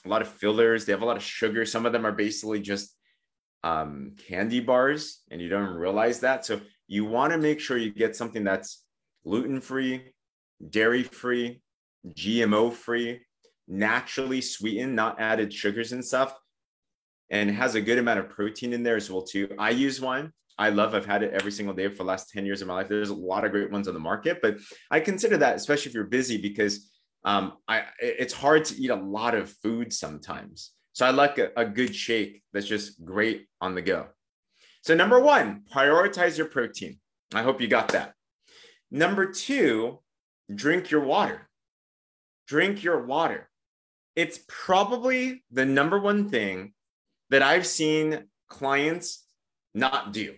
a 0.04 0.08
lot 0.08 0.22
of 0.22 0.28
fillers. 0.28 0.84
They 0.84 0.92
have 0.92 1.02
a 1.02 1.06
lot 1.06 1.16
of 1.16 1.22
sugar. 1.22 1.64
Some 1.64 1.86
of 1.86 1.92
them 1.92 2.04
are 2.04 2.12
basically 2.12 2.60
just 2.60 2.94
um, 3.64 4.16
candy 4.28 4.60
bars, 4.60 5.20
and 5.30 5.40
you 5.40 5.48
don't 5.48 5.74
realize 5.74 6.20
that. 6.20 6.44
So 6.44 6.60
you 6.88 7.04
want 7.04 7.32
to 7.32 7.38
make 7.38 7.60
sure 7.60 7.76
you 7.76 7.92
get 7.92 8.16
something 8.16 8.44
that's 8.44 8.81
gluten 9.24 9.60
free, 9.60 10.12
dairy 10.70 11.02
free, 11.02 11.60
GMO 12.08 12.72
free, 12.72 13.20
naturally 13.68 14.40
sweetened, 14.40 14.94
not 14.94 15.20
added 15.20 15.52
sugars 15.52 15.92
and 15.92 16.04
stuff, 16.04 16.36
and 17.30 17.50
has 17.50 17.74
a 17.74 17.80
good 17.80 17.98
amount 17.98 18.20
of 18.20 18.28
protein 18.28 18.72
in 18.72 18.82
there 18.82 18.96
as 18.96 19.10
well 19.10 19.22
too. 19.22 19.48
I 19.58 19.70
use 19.70 20.00
one. 20.00 20.32
I 20.58 20.68
love. 20.68 20.94
I've 20.94 21.06
had 21.06 21.22
it 21.22 21.32
every 21.32 21.50
single 21.50 21.74
day 21.74 21.88
for 21.88 21.98
the 21.98 22.04
last 22.04 22.30
ten 22.30 22.44
years 22.44 22.60
of 22.60 22.68
my 22.68 22.74
life. 22.74 22.88
There's 22.88 23.08
a 23.08 23.14
lot 23.14 23.44
of 23.44 23.52
great 23.52 23.70
ones 23.70 23.88
on 23.88 23.94
the 23.94 24.00
market, 24.00 24.40
but 24.42 24.58
I 24.90 25.00
consider 25.00 25.38
that, 25.38 25.56
especially 25.56 25.88
if 25.88 25.94
you're 25.94 26.04
busy, 26.04 26.36
because 26.36 26.90
um, 27.24 27.54
I 27.68 27.84
it's 28.00 28.34
hard 28.34 28.64
to 28.66 28.76
eat 28.76 28.90
a 28.90 28.96
lot 28.96 29.34
of 29.34 29.50
food 29.62 29.92
sometimes. 29.92 30.72
So 30.92 31.06
I 31.06 31.10
like 31.10 31.38
a, 31.38 31.50
a 31.56 31.64
good 31.64 31.96
shake 31.96 32.42
that's 32.52 32.66
just 32.66 33.02
great 33.02 33.46
on 33.62 33.74
the 33.74 33.80
go. 33.80 34.08
So 34.82 34.94
number 34.94 35.18
one, 35.20 35.62
prioritize 35.74 36.36
your 36.36 36.48
protein. 36.48 36.98
I 37.32 37.42
hope 37.42 37.60
you 37.60 37.68
got 37.68 37.88
that. 37.88 38.12
Number 38.94 39.32
two, 39.32 40.00
drink 40.54 40.90
your 40.90 41.00
water. 41.00 41.48
Drink 42.46 42.84
your 42.84 43.06
water. 43.06 43.48
It's 44.14 44.38
probably 44.46 45.42
the 45.50 45.64
number 45.64 45.98
one 45.98 46.28
thing 46.28 46.74
that 47.30 47.42
I've 47.42 47.66
seen 47.66 48.24
clients 48.50 49.24
not 49.74 50.12
do. 50.12 50.34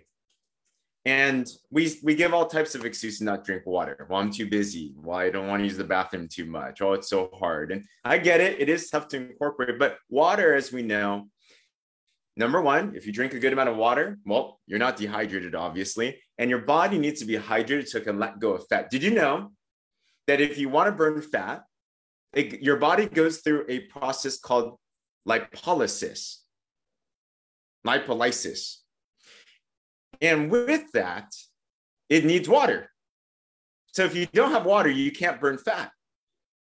And 1.04 1.48
we 1.70 1.98
we 2.04 2.14
give 2.14 2.32
all 2.32 2.46
types 2.46 2.76
of 2.76 2.84
excuses 2.84 3.20
not 3.20 3.44
drink 3.44 3.66
water. 3.66 4.06
Well, 4.08 4.20
I'm 4.20 4.30
too 4.30 4.48
busy. 4.48 4.94
Well, 4.96 5.18
I 5.18 5.30
don't 5.30 5.48
want 5.48 5.60
to 5.60 5.64
use 5.64 5.76
the 5.76 5.82
bathroom 5.82 6.28
too 6.28 6.46
much. 6.46 6.80
Oh, 6.80 6.92
it's 6.92 7.10
so 7.10 7.30
hard. 7.34 7.72
And 7.72 7.84
I 8.04 8.18
get 8.18 8.40
it. 8.40 8.60
It 8.60 8.68
is 8.68 8.88
tough 8.88 9.08
to 9.08 9.16
incorporate, 9.16 9.80
but 9.80 9.98
water, 10.08 10.54
as 10.54 10.70
we 10.70 10.82
know, 10.82 11.28
number 12.36 12.62
one, 12.62 12.94
if 12.94 13.04
you 13.04 13.12
drink 13.12 13.34
a 13.34 13.40
good 13.40 13.52
amount 13.52 13.70
of 13.70 13.76
water, 13.76 14.16
well, 14.24 14.60
you're 14.68 14.78
not 14.78 14.96
dehydrated, 14.96 15.56
obviously, 15.56 16.20
and 16.38 16.50
your 16.50 16.60
body 16.60 16.98
needs 16.98 17.20
to 17.20 17.26
be 17.26 17.36
hydrated 17.36 17.88
so 17.88 17.98
it 17.98 18.04
can 18.04 18.18
let 18.18 18.38
go 18.38 18.52
of 18.54 18.66
fat. 18.68 18.90
Did 18.90 19.02
you 19.02 19.10
know 19.10 19.52
that 20.26 20.40
if 20.40 20.58
you 20.58 20.68
want 20.68 20.88
to 20.88 20.92
burn 20.92 21.20
fat, 21.20 21.64
it, 22.32 22.62
your 22.62 22.76
body 22.76 23.06
goes 23.06 23.38
through 23.38 23.64
a 23.68 23.80
process 23.80 24.38
called 24.38 24.76
lipolysis, 25.28 26.38
lipolysis. 27.86 28.78
And 30.20 30.50
with 30.50 30.90
that, 30.92 31.32
it 32.08 32.24
needs 32.24 32.48
water. 32.48 32.90
So 33.92 34.04
if 34.04 34.16
you 34.16 34.26
don't 34.32 34.50
have 34.50 34.66
water, 34.66 34.90
you 34.90 35.12
can't 35.12 35.40
burn 35.40 35.58
fat. 35.58 35.90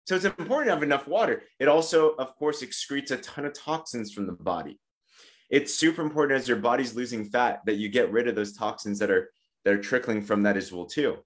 So 0.08 0.16
it's 0.16 0.26
important 0.26 0.68
to 0.68 0.74
have 0.74 0.84
enough 0.84 1.08
water. 1.08 1.44
It 1.60 1.70
also, 1.70 2.10
of 2.16 2.36
course, 2.36 2.62
excretes 2.62 3.12
a 3.12 3.18
ton 3.18 3.46
of 3.46 3.54
toxins 3.54 4.12
from 4.12 4.28
the 4.28 4.34
body 4.34 4.80
it's 5.52 5.76
super 5.76 6.02
important 6.02 6.40
as 6.40 6.48
your 6.48 6.58
body's 6.58 6.96
losing 6.96 7.26
fat 7.26 7.60
that 7.66 7.76
you 7.76 7.90
get 7.90 8.12
rid 8.12 8.28
of 8.28 8.36
those 8.36 8.54
toxins 8.54 8.98
that 9.00 9.12
are 9.12 9.30
that 9.64 9.74
are 9.74 9.82
trickling 9.82 10.22
from 10.22 10.44
that 10.44 10.58
as 10.58 10.72
well 10.72 10.86
too 10.86 11.18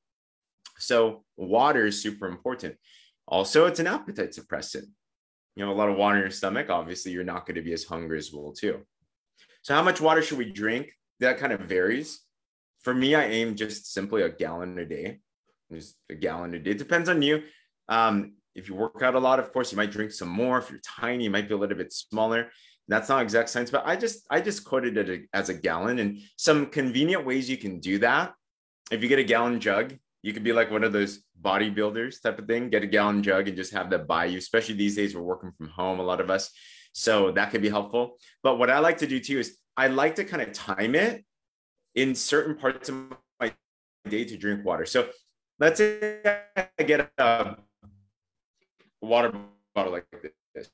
So 0.77 1.24
water 1.38 1.86
is 1.86 2.01
super 2.01 2.27
important. 2.27 2.75
Also, 3.27 3.65
it's 3.65 3.80
an 3.80 3.88
appetite 3.88 4.32
suppressant. 4.32 4.86
You 5.56 5.65
know, 5.65 5.72
a 5.72 5.74
lot 5.74 5.89
of 5.89 5.98
water 5.98 6.18
in 6.18 6.22
your 6.22 6.32
stomach, 6.32 6.70
obviously, 6.70 7.12
you're 7.12 7.24
not 7.24 7.46
going 7.46 7.56
to 7.56 7.62
be 7.62 7.74
as 7.74 7.86
hungry 7.86 8.18
as 8.18 8.32
well, 8.32 8.51
too. 8.51 8.82
So, 9.62 9.74
how 9.74 9.82
much 9.82 10.01
water 10.01 10.22
should 10.22 10.38
we 10.38 10.51
drink? 10.51 10.92
That 11.22 11.38
kind 11.38 11.54
of 11.54 11.62
varies. 11.62 12.22
For 12.82 12.94
me, 12.94 13.15
I 13.15 13.25
aim 13.25 13.56
just 13.56 13.94
simply 13.94 14.22
a 14.22 14.30
gallon 14.30 14.77
a 14.77 14.86
day. 14.86 15.20
Just 15.72 15.96
a 16.10 16.15
gallon 16.15 16.54
a 16.54 16.60
day. 16.60 16.72
It 16.72 16.77
depends 16.77 17.10
on 17.10 17.22
you. 17.22 17.44
Um, 17.89 18.34
if 18.54 18.70
you 18.70 18.75
work 18.75 19.01
out 19.01 19.15
a 19.15 19.20
lot, 19.20 19.39
of 19.39 19.51
course, 19.51 19.72
you 19.72 19.77
might 19.77 19.92
drink 19.92 20.12
some 20.12 20.30
more. 20.30 20.60
If 20.60 20.70
you're 20.70 20.82
tiny, 20.86 21.24
you 21.24 21.30
might 21.32 21.48
be 21.48 21.56
a 21.56 21.58
little 21.58 21.77
bit 21.77 21.94
smaller. 21.94 22.51
That's 22.88 23.10
not 23.10 23.24
exact 23.24 23.50
science, 23.50 23.72
but 23.72 23.84
I 23.86 23.96
just 23.96 24.25
I 24.30 24.42
just 24.42 24.63
quoted 24.63 24.98
it 24.98 25.27
as 25.34 25.50
a 25.50 25.54
gallon. 25.54 26.00
And 26.00 26.20
some 26.38 26.68
convenient 26.68 27.25
ways 27.25 27.50
you 27.50 27.58
can 27.58 27.80
do 27.80 28.00
that. 28.00 28.34
If 28.92 29.01
you 29.01 29.10
get 29.10 29.18
a 29.18 29.24
gallon 29.24 29.60
jug, 29.60 29.98
you 30.22 30.34
could 30.34 30.44
be 30.44 30.54
like 30.54 30.70
one 30.70 30.84
of 30.84 30.94
those 30.94 31.24
bodybuilders 31.42 32.22
type 32.22 32.38
of 32.38 32.48
thing. 32.48 32.70
Get 32.70 32.84
a 32.84 32.88
gallon 32.88 33.24
jug 33.24 33.48
and 33.48 33.58
just 33.58 33.74
have 33.74 33.89
that 33.89 34.08
by 34.08 34.25
you. 34.25 34.38
Especially 34.38 34.75
these 34.75 34.96
days, 34.96 35.15
we're 35.15 35.22
working 35.24 35.51
from 35.58 35.70
home, 35.70 36.00
a 36.00 36.04
lot 36.04 36.22
of 36.22 36.30
us, 36.30 36.51
so 36.94 37.32
that 37.32 37.51
could 37.51 37.62
be 37.62 37.70
helpful. 37.70 38.18
But 38.44 38.60
what 38.60 38.70
I 38.70 38.80
like 38.80 39.00
to 39.00 39.08
do 39.08 39.20
too 39.20 39.39
is 39.39 39.58
I 39.75 39.88
like 39.88 40.15
to 40.15 40.24
kind 40.24 40.42
of 40.42 40.54
time 40.54 40.96
it 40.96 41.25
in 41.96 42.13
certain 42.13 42.56
parts 42.56 42.89
of 42.89 42.96
my 43.39 43.54
day 44.08 44.25
to 44.25 44.38
drink 44.38 44.63
water. 44.63 44.86
So 44.86 45.10
let's 45.60 45.80
say 45.80 46.22
I 46.56 46.84
get 46.84 47.10
a 47.18 47.58
water 49.01 49.34
bottle 49.74 49.94
like 49.94 50.06
this. 50.54 50.70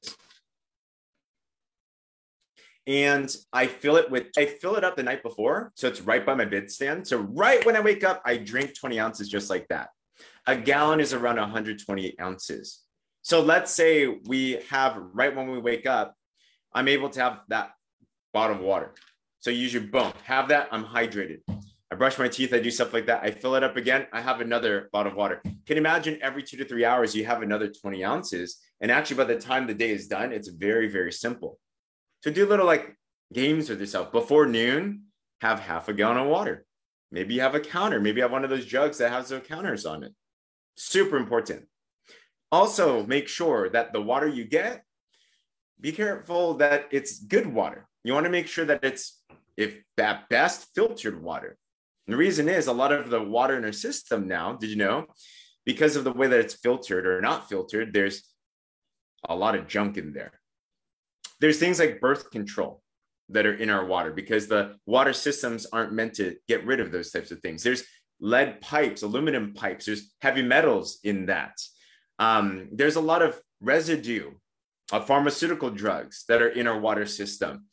And 2.88 3.34
I 3.54 3.68
fill 3.68 3.98
it 3.98 4.10
with, 4.10 4.28
I 4.38 4.46
fill 4.46 4.76
it 4.76 4.84
up 4.84 4.96
the 4.96 5.04
night 5.04 5.24
before. 5.24 5.72
So 5.76 5.88
it's 5.88 6.02
right 6.02 6.26
by 6.26 6.34
my 6.34 6.46
bedstand. 6.46 7.06
So 7.08 7.18
right 7.18 7.64
when 7.66 7.76
I 7.76 7.82
wake 7.82 8.04
up, 8.04 8.22
I 8.26 8.38
drink 8.38 8.78
20 8.78 9.00
ounces 9.00 9.30
just 9.30 9.50
like 9.50 9.68
that. 9.68 9.90
A 10.48 10.56
gallon 10.56 11.00
is 11.00 11.14
around 11.14 11.38
128 11.38 12.16
ounces. 12.20 12.82
So 13.22 13.42
let's 13.42 13.72
say 13.72 14.08
we 14.08 14.60
have 14.70 14.98
right 15.14 15.36
when 15.36 15.52
we 15.52 15.60
wake 15.60 15.86
up, 15.86 16.16
I'm 16.74 16.88
able 16.88 17.10
to 17.10 17.20
have 17.20 17.42
that 17.50 17.72
bottle 18.34 18.56
of 18.56 18.62
water. 18.64 18.94
So 19.40 19.52
usually, 19.52 19.86
boom, 19.86 20.12
have 20.24 20.48
that. 20.50 20.70
I'm 20.72 20.84
hydrated. 20.84 21.42
I 21.92 21.96
brush 21.96 22.18
my 22.18 22.30
teeth, 22.30 22.54
I 22.54 22.60
do 22.60 22.72
stuff 22.72 22.94
like 22.94 23.06
that. 23.08 23.22
I 23.22 23.32
fill 23.32 23.56
it 23.56 23.64
up 23.64 23.76
again. 23.76 24.08
I 24.14 24.22
have 24.22 24.40
another 24.40 24.88
bottle 24.94 25.12
of 25.12 25.18
water. 25.18 25.42
Can 25.66 25.78
imagine 25.78 26.18
every 26.22 26.42
two 26.42 26.56
to 26.58 26.64
three 26.64 26.86
hours 26.86 27.14
you 27.14 27.26
have 27.26 27.42
another 27.42 27.68
20 27.68 28.06
ounces? 28.06 28.60
And 28.80 28.90
actually, 28.90 29.18
by 29.18 29.26
the 29.26 29.38
time 29.38 29.68
the 29.68 29.74
day 29.74 29.90
is 29.90 30.08
done, 30.08 30.32
it's 30.32 30.48
very, 30.48 30.88
very 30.88 31.12
simple. 31.12 31.60
So 32.24 32.32
do 32.32 32.46
little 32.46 32.66
like 32.66 32.96
games 33.34 33.70
with 33.70 33.80
yourself. 33.80 34.12
Before 34.12 34.46
noon, 34.46 35.04
have 35.42 35.60
half 35.60 35.90
a 35.90 35.94
gallon 35.94 36.18
of 36.18 36.28
water. 36.28 36.66
Maybe 37.12 37.34
you 37.34 37.42
have 37.42 37.56
a 37.56 37.60
counter. 37.60 38.00
Maybe 38.00 38.22
have 38.22 38.32
one 38.32 38.44
of 38.44 38.50
those 38.50 38.66
jugs 38.66 39.00
that 39.00 39.12
has 39.12 39.32
no 39.32 39.40
counters 39.40 39.86
on 39.86 40.04
it. 40.04 40.14
Super 40.76 41.18
important. 41.18 41.66
Also, 42.52 43.06
make 43.06 43.28
sure 43.28 43.70
that 43.70 43.94
the 43.94 44.02
water 44.02 44.28
you 44.28 44.44
get, 44.44 44.84
be 45.80 45.92
careful 45.92 46.56
that 46.56 46.88
it's 46.92 47.20
good 47.20 47.48
water. 47.48 47.88
You 48.04 48.14
want 48.14 48.26
to 48.26 48.32
make 48.32 48.48
sure 48.48 48.66
that 48.66 48.84
it's, 48.84 49.22
if 49.58 49.82
at 49.98 50.30
best, 50.30 50.68
filtered 50.76 51.22
water. 51.22 51.58
And 52.08 52.14
the 52.14 52.18
reason 52.18 52.50
is 52.50 52.68
a 52.68 52.74
lot 52.74 52.92
of 52.92 53.10
the 53.10 53.22
water 53.22 53.58
in 53.58 53.66
our 53.66 53.72
system 53.72 54.28
now, 54.28 54.54
did 54.54 54.70
you 54.70 54.76
know? 54.76 55.08
Because 55.66 55.96
of 55.96 56.04
the 56.04 56.12
way 56.12 56.28
that 56.28 56.40
it's 56.40 56.56
filtered 56.56 57.06
or 57.06 57.22
not 57.22 57.50
filtered, 57.50 57.94
there's 57.94 58.24
a 59.28 59.36
lot 59.36 59.56
of 59.56 59.68
junk 59.68 59.98
in 59.98 60.14
there. 60.14 60.41
There's 61.42 61.60
things 61.60 61.80
like 61.80 62.00
birth 62.00 62.32
control 62.32 62.82
that 63.30 63.46
are 63.46 63.56
in 63.56 63.70
our 63.70 63.86
water 63.86 64.12
because 64.12 64.48
the 64.48 64.76
water 64.86 65.12
systems 65.12 65.66
aren't 65.74 65.92
meant 65.92 66.14
to 66.16 66.36
get 66.48 66.66
rid 66.66 66.80
of 66.80 66.92
those 66.92 67.12
types 67.12 67.32
of 67.32 67.40
things. 67.40 67.64
There's 67.64 67.84
lead 68.20 68.62
pipes, 68.62 69.02
aluminum 69.02 69.54
pipes, 69.54 69.86
there's 69.86 70.14
heavy 70.22 70.44
metals 70.44 71.00
in 71.04 71.26
that. 71.26 71.60
Um, 72.20 72.70
there's 72.72 72.96
a 72.96 73.02
lot 73.02 73.24
of 73.24 73.40
residue 73.60 74.32
of 74.92 75.08
pharmaceutical 75.08 75.72
drugs 75.72 76.26
that 76.28 76.42
are 76.42 76.50
in 76.50 76.68
our 76.68 76.80
water 76.80 77.06
system. 77.06 77.66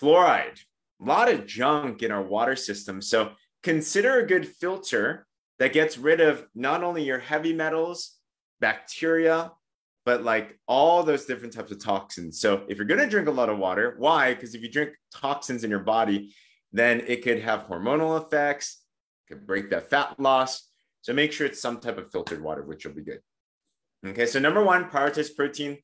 Fluoride, 0.00 0.60
a 1.02 1.04
lot 1.04 1.30
of 1.30 1.46
junk 1.46 2.02
in 2.02 2.12
our 2.12 2.22
water 2.22 2.54
system. 2.54 3.02
So 3.02 3.32
consider 3.62 4.20
a 4.20 4.26
good 4.26 4.46
filter 4.46 5.26
that 5.58 5.72
gets 5.72 5.98
rid 5.98 6.20
of 6.20 6.46
not 6.54 6.84
only 6.84 7.02
your 7.02 7.18
heavy 7.18 7.52
metals, 7.52 8.12
bacteria, 8.60 9.52
but 10.06 10.22
like 10.22 10.56
all 10.68 11.02
those 11.02 11.26
different 11.26 11.52
types 11.52 11.72
of 11.72 11.82
toxins. 11.82 12.40
So 12.40 12.62
if 12.68 12.78
you're 12.78 12.86
going 12.86 13.00
to 13.00 13.10
drink 13.10 13.26
a 13.26 13.32
lot 13.32 13.50
of 13.50 13.58
water, 13.58 13.96
why? 13.98 14.32
Because 14.32 14.54
if 14.54 14.62
you 14.62 14.70
drink 14.70 14.92
toxins 15.12 15.64
in 15.64 15.70
your 15.70 15.80
body, 15.80 16.32
then 16.72 17.02
it 17.08 17.24
could 17.24 17.40
have 17.40 17.66
hormonal 17.66 18.24
effects, 18.24 18.82
could 19.28 19.46
break 19.46 19.68
that 19.70 19.90
fat 19.90 20.18
loss. 20.18 20.70
So 21.02 21.12
make 21.12 21.32
sure 21.32 21.46
it's 21.46 21.60
some 21.60 21.80
type 21.80 21.98
of 21.98 22.10
filtered 22.10 22.40
water, 22.40 22.62
which 22.62 22.86
will 22.86 22.94
be 22.94 23.02
good. 23.02 23.20
Okay, 24.06 24.26
so 24.26 24.38
number 24.38 24.62
one, 24.62 24.84
prioritize 24.84 25.34
protein. 25.34 25.78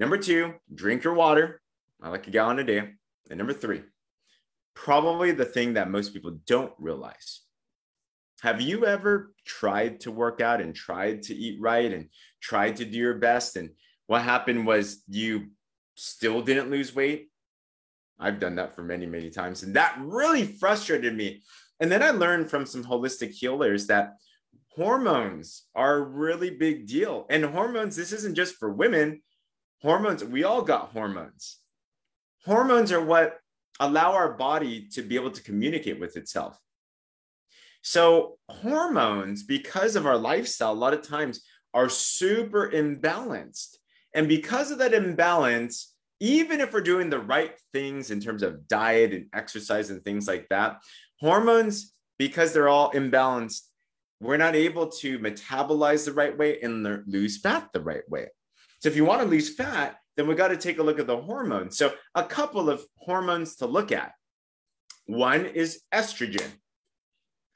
Number 0.00 0.18
two, 0.18 0.54
drink 0.74 1.04
your 1.04 1.14
water. 1.14 1.60
I 2.02 2.08
like 2.08 2.26
a 2.26 2.30
gallon 2.30 2.58
a 2.58 2.64
day. 2.64 2.90
And 3.30 3.38
number 3.38 3.52
three, 3.52 3.82
probably 4.74 5.30
the 5.30 5.44
thing 5.44 5.74
that 5.74 5.90
most 5.90 6.12
people 6.12 6.40
don't 6.44 6.72
realize. 6.78 7.42
Have 8.42 8.60
you 8.62 8.86
ever 8.86 9.32
tried 9.44 10.00
to 10.00 10.10
work 10.10 10.40
out 10.40 10.60
and 10.60 10.74
tried 10.74 11.22
to 11.24 11.34
eat 11.34 11.60
right 11.60 11.92
and 11.92 12.08
tried 12.40 12.76
to 12.76 12.86
do 12.86 12.96
your 12.98 13.18
best? 13.18 13.56
And 13.56 13.70
what 14.06 14.22
happened 14.22 14.66
was 14.66 15.02
you 15.08 15.48
still 15.94 16.40
didn't 16.40 16.70
lose 16.70 16.94
weight? 16.94 17.28
I've 18.18 18.40
done 18.40 18.54
that 18.56 18.74
for 18.74 18.82
many, 18.82 19.06
many 19.06 19.30
times. 19.30 19.62
And 19.62 19.74
that 19.76 19.98
really 20.00 20.44
frustrated 20.44 21.14
me. 21.14 21.42
And 21.80 21.92
then 21.92 22.02
I 22.02 22.10
learned 22.10 22.50
from 22.50 22.64
some 22.64 22.84
holistic 22.84 23.30
healers 23.30 23.86
that 23.88 24.14
hormones 24.68 25.64
are 25.74 25.96
a 25.96 26.02
really 26.02 26.50
big 26.50 26.86
deal. 26.86 27.26
And 27.28 27.44
hormones, 27.44 27.96
this 27.96 28.12
isn't 28.12 28.36
just 28.36 28.56
for 28.56 28.72
women. 28.72 29.22
Hormones, 29.82 30.24
we 30.24 30.44
all 30.44 30.62
got 30.62 30.90
hormones. 30.90 31.58
Hormones 32.46 32.90
are 32.90 33.04
what 33.04 33.38
allow 33.80 34.12
our 34.12 34.32
body 34.32 34.88
to 34.92 35.02
be 35.02 35.14
able 35.14 35.30
to 35.30 35.42
communicate 35.42 36.00
with 36.00 36.16
itself. 36.16 36.58
So, 37.82 38.38
hormones, 38.48 39.42
because 39.42 39.96
of 39.96 40.06
our 40.06 40.18
lifestyle, 40.18 40.72
a 40.72 40.74
lot 40.74 40.94
of 40.94 41.06
times 41.06 41.42
are 41.72 41.88
super 41.88 42.70
imbalanced. 42.70 43.76
And 44.14 44.28
because 44.28 44.70
of 44.70 44.78
that 44.78 44.92
imbalance, 44.92 45.94
even 46.20 46.60
if 46.60 46.72
we're 46.72 46.82
doing 46.82 47.08
the 47.08 47.20
right 47.20 47.54
things 47.72 48.10
in 48.10 48.20
terms 48.20 48.42
of 48.42 48.68
diet 48.68 49.14
and 49.14 49.26
exercise 49.32 49.88
and 49.90 50.04
things 50.04 50.28
like 50.28 50.46
that, 50.50 50.82
hormones, 51.20 51.94
because 52.18 52.52
they're 52.52 52.68
all 52.68 52.92
imbalanced, 52.92 53.62
we're 54.20 54.36
not 54.36 54.54
able 54.54 54.88
to 54.88 55.18
metabolize 55.18 56.04
the 56.04 56.12
right 56.12 56.36
way 56.36 56.60
and 56.60 56.84
lose 57.06 57.38
fat 57.38 57.70
the 57.72 57.80
right 57.80 58.06
way. 58.10 58.28
So, 58.80 58.88
if 58.88 58.96
you 58.96 59.06
want 59.06 59.22
to 59.22 59.28
lose 59.28 59.54
fat, 59.54 59.96
then 60.16 60.26
we 60.26 60.34
got 60.34 60.48
to 60.48 60.56
take 60.56 60.78
a 60.78 60.82
look 60.82 60.98
at 60.98 61.06
the 61.06 61.16
hormones. 61.16 61.78
So, 61.78 61.94
a 62.14 62.24
couple 62.24 62.68
of 62.68 62.84
hormones 62.96 63.56
to 63.56 63.66
look 63.66 63.90
at. 63.90 64.12
One 65.06 65.46
is 65.46 65.80
estrogen. 65.94 66.50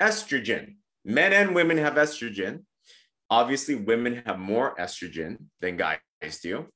Estrogen. 0.01 0.77
Men 1.05 1.33
and 1.33 1.55
women 1.55 1.79
have 1.79 1.95
estrogen. 1.95 2.65
Obviously, 3.31 3.75
women 3.75 4.23
have 4.27 4.39
more 4.39 4.75
estrogen 4.77 5.37
than 5.61 5.77
guys 5.77 5.99
do. 6.43 6.67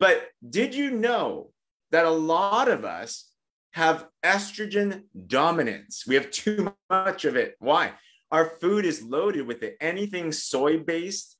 But 0.00 0.28
did 0.48 0.74
you 0.74 0.90
know 0.90 1.50
that 1.90 2.06
a 2.06 2.10
lot 2.10 2.68
of 2.68 2.84
us 2.84 3.30
have 3.72 4.06
estrogen 4.24 5.04
dominance? 5.26 6.04
We 6.06 6.14
have 6.14 6.30
too 6.30 6.74
much 6.90 7.24
of 7.24 7.36
it. 7.36 7.56
Why? 7.58 7.92
Our 8.30 8.46
food 8.60 8.84
is 8.84 9.02
loaded 9.02 9.46
with 9.46 9.62
it. 9.62 9.76
Anything 9.80 10.32
soy 10.32 10.78
based, 10.78 11.36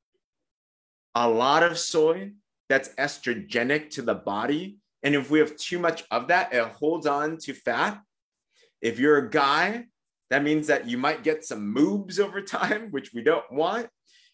a 1.15 1.29
lot 1.29 1.63
of 1.63 1.79
soy, 1.79 2.33
that's 2.69 2.91
estrogenic 2.91 3.91
to 3.91 4.03
the 4.03 4.15
body. 4.15 4.79
And 5.03 5.15
if 5.15 5.31
we 5.31 5.39
have 5.39 5.57
too 5.57 5.79
much 5.79 6.05
of 6.11 6.29
that, 6.29 6.53
it 6.53 6.65
holds 6.65 7.07
on 7.07 7.39
to 7.39 7.55
fat. 7.55 8.01
If 8.81 8.99
you're 8.99 9.19
a 9.19 9.31
guy, 9.31 9.87
that 10.31 10.43
means 10.43 10.67
that 10.67 10.89
you 10.89 10.99
might 10.99 11.25
get 11.25 11.45
some 11.45 11.75
moobs 11.75 12.21
over 12.21 12.43
time, 12.43 12.89
which 12.91 13.13
we 13.13 13.23
don't 13.23 13.51
want. 13.53 13.89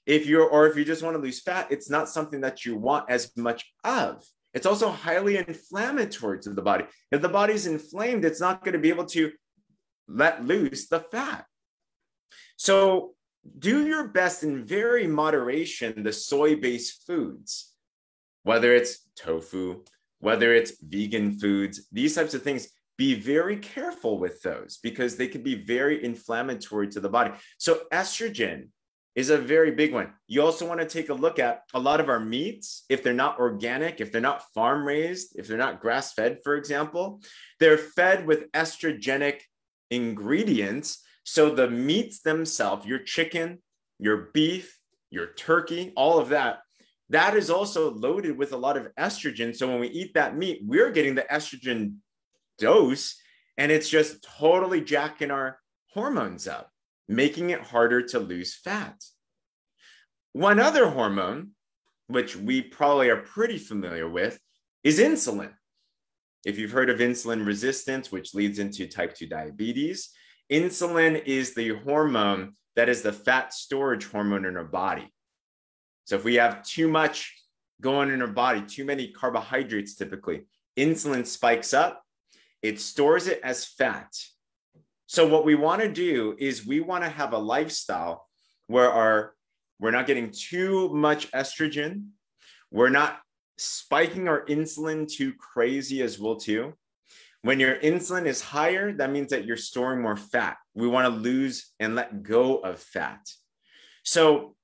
If 0.06 0.26
you're, 0.26 0.46
or 0.46 0.66
if 0.66 0.76
you 0.76 0.84
just 0.84 1.02
want 1.02 1.16
to 1.16 1.22
lose 1.22 1.40
fat, 1.40 1.68
it's 1.70 1.88
not 1.88 2.08
something 2.08 2.42
that 2.42 2.64
you 2.64 2.76
want 2.76 3.08
as 3.08 3.34
much 3.36 3.64
of. 3.84 4.22
It's 4.52 4.66
also 4.66 4.90
highly 4.90 5.38
inflammatory 5.38 6.40
to 6.40 6.50
the 6.50 6.62
body. 6.62 6.84
If 7.10 7.22
the 7.22 7.28
body's 7.28 7.66
inflamed, 7.66 8.24
it's 8.24 8.40
not 8.40 8.62
going 8.62 8.74
to 8.74 8.78
be 8.78 8.90
able 8.90 9.06
to 9.06 9.32
let 10.06 10.44
loose 10.44 10.88
the 10.88 11.00
fat. 11.00 11.46
So 12.56 13.14
do 13.58 13.86
your 13.86 14.08
best 14.08 14.42
in 14.42 14.64
very 14.64 15.06
moderation 15.06 16.02
the 16.02 16.12
soy 16.12 16.56
based 16.56 17.06
foods 17.06 17.74
whether 18.44 18.72
it's 18.74 18.98
tofu, 19.16 19.82
whether 20.20 20.54
it's 20.54 20.80
vegan 20.80 21.32
foods, 21.38 21.88
these 21.90 22.14
types 22.14 22.34
of 22.34 22.42
things, 22.42 22.68
be 22.96 23.14
very 23.14 23.56
careful 23.56 24.18
with 24.18 24.40
those 24.42 24.78
because 24.82 25.16
they 25.16 25.28
can 25.28 25.42
be 25.42 25.54
very 25.54 26.04
inflammatory 26.04 26.88
to 26.88 27.00
the 27.00 27.08
body. 27.08 27.32
So, 27.58 27.82
estrogen 27.92 28.68
is 29.14 29.30
a 29.30 29.38
very 29.38 29.70
big 29.70 29.92
one. 29.92 30.12
You 30.26 30.42
also 30.42 30.66
want 30.66 30.80
to 30.80 30.86
take 30.86 31.08
a 31.08 31.14
look 31.14 31.38
at 31.38 31.62
a 31.72 31.78
lot 31.78 32.00
of 32.00 32.08
our 32.08 32.18
meats, 32.18 32.84
if 32.88 33.02
they're 33.02 33.12
not 33.12 33.38
organic, 33.38 34.00
if 34.00 34.10
they're 34.10 34.20
not 34.20 34.42
farm 34.54 34.84
raised, 34.84 35.36
if 35.38 35.46
they're 35.46 35.56
not 35.56 35.80
grass 35.80 36.12
fed, 36.12 36.38
for 36.42 36.56
example, 36.56 37.20
they're 37.60 37.78
fed 37.78 38.26
with 38.26 38.50
estrogenic 38.52 39.40
ingredients. 39.90 41.02
So, 41.24 41.54
the 41.54 41.70
meats 41.70 42.20
themselves, 42.20 42.86
your 42.86 43.00
chicken, 43.00 43.62
your 43.98 44.30
beef, 44.34 44.78
your 45.10 45.28
turkey, 45.34 45.92
all 45.96 46.18
of 46.18 46.30
that, 46.30 46.58
that 47.10 47.36
is 47.36 47.50
also 47.50 47.92
loaded 47.92 48.36
with 48.36 48.52
a 48.52 48.56
lot 48.56 48.76
of 48.76 48.88
estrogen. 48.98 49.54
So 49.54 49.68
when 49.68 49.80
we 49.80 49.88
eat 49.88 50.14
that 50.14 50.36
meat, 50.36 50.62
we're 50.64 50.90
getting 50.90 51.14
the 51.14 51.26
estrogen 51.30 51.96
dose 52.58 53.16
and 53.56 53.70
it's 53.70 53.88
just 53.88 54.26
totally 54.38 54.80
jacking 54.80 55.30
our 55.30 55.58
hormones 55.92 56.48
up, 56.48 56.70
making 57.08 57.50
it 57.50 57.60
harder 57.60 58.02
to 58.02 58.18
lose 58.18 58.54
fat. 58.54 58.96
One 60.32 60.58
other 60.58 60.88
hormone, 60.88 61.50
which 62.08 62.36
we 62.36 62.60
probably 62.60 63.08
are 63.10 63.16
pretty 63.16 63.58
familiar 63.58 64.08
with, 64.08 64.38
is 64.82 64.98
insulin. 64.98 65.52
If 66.44 66.58
you've 66.58 66.72
heard 66.72 66.90
of 66.90 66.98
insulin 66.98 67.46
resistance, 67.46 68.10
which 68.12 68.34
leads 68.34 68.58
into 68.58 68.86
type 68.86 69.14
2 69.14 69.26
diabetes, 69.26 70.10
insulin 70.52 71.24
is 71.24 71.54
the 71.54 71.70
hormone 71.84 72.54
that 72.76 72.88
is 72.88 73.02
the 73.02 73.12
fat 73.12 73.54
storage 73.54 74.06
hormone 74.06 74.44
in 74.44 74.56
our 74.56 74.64
body. 74.64 75.08
So 76.04 76.16
if 76.16 76.24
we 76.24 76.34
have 76.34 76.64
too 76.64 76.88
much 76.88 77.32
going 77.80 78.10
in 78.10 78.20
our 78.20 78.28
body, 78.28 78.62
too 78.62 78.84
many 78.84 79.08
carbohydrates 79.08 79.94
typically, 79.94 80.42
insulin 80.76 81.26
spikes 81.26 81.72
up, 81.72 82.03
it 82.64 82.80
stores 82.80 83.26
it 83.26 83.40
as 83.44 83.66
fat. 83.66 84.10
So 85.04 85.28
what 85.28 85.44
we 85.44 85.54
want 85.54 85.82
to 85.82 85.88
do 85.88 86.34
is 86.38 86.66
we 86.66 86.80
want 86.80 87.04
to 87.04 87.10
have 87.10 87.34
a 87.34 87.38
lifestyle 87.38 88.26
where 88.68 88.90
our 88.90 89.34
we're 89.78 89.90
not 89.90 90.06
getting 90.06 90.30
too 90.30 90.88
much 90.88 91.30
estrogen, 91.32 92.06
we're 92.70 92.88
not 92.88 93.20
spiking 93.58 94.28
our 94.28 94.46
insulin 94.46 95.06
too 95.06 95.34
crazy 95.34 96.00
as 96.00 96.18
well 96.18 96.36
too. 96.36 96.72
When 97.42 97.60
your 97.60 97.76
insulin 97.80 98.24
is 98.24 98.40
higher, 98.40 98.92
that 98.94 99.10
means 99.10 99.28
that 99.28 99.44
you're 99.44 99.58
storing 99.58 100.00
more 100.00 100.16
fat. 100.16 100.56
We 100.74 100.88
want 100.88 101.12
to 101.12 101.20
lose 101.20 101.70
and 101.78 101.94
let 101.94 102.22
go 102.22 102.56
of 102.56 102.78
fat. 102.80 103.28
So 104.04 104.56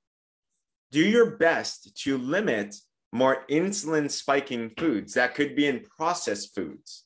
do 0.91 1.01
your 1.01 1.37
best 1.37 1.95
to 2.03 2.17
limit 2.17 2.75
more 3.11 3.43
insulin 3.47 4.09
spiking 4.09 4.71
foods 4.75 5.13
that 5.13 5.35
could 5.35 5.55
be 5.55 5.67
in 5.67 5.85
processed 5.97 6.55
foods. 6.55 7.05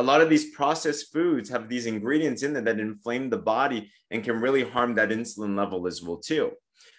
A 0.00 0.10
lot 0.10 0.22
of 0.22 0.30
these 0.30 0.48
processed 0.52 1.12
foods 1.12 1.50
have 1.50 1.68
these 1.68 1.84
ingredients 1.84 2.42
in 2.42 2.54
them 2.54 2.64
that 2.64 2.80
inflame 2.80 3.28
the 3.28 3.36
body 3.36 3.92
and 4.10 4.24
can 4.24 4.40
really 4.40 4.64
harm 4.64 4.94
that 4.94 5.10
insulin 5.10 5.58
level 5.58 5.86
as 5.86 6.02
well 6.02 6.16
too. 6.16 6.52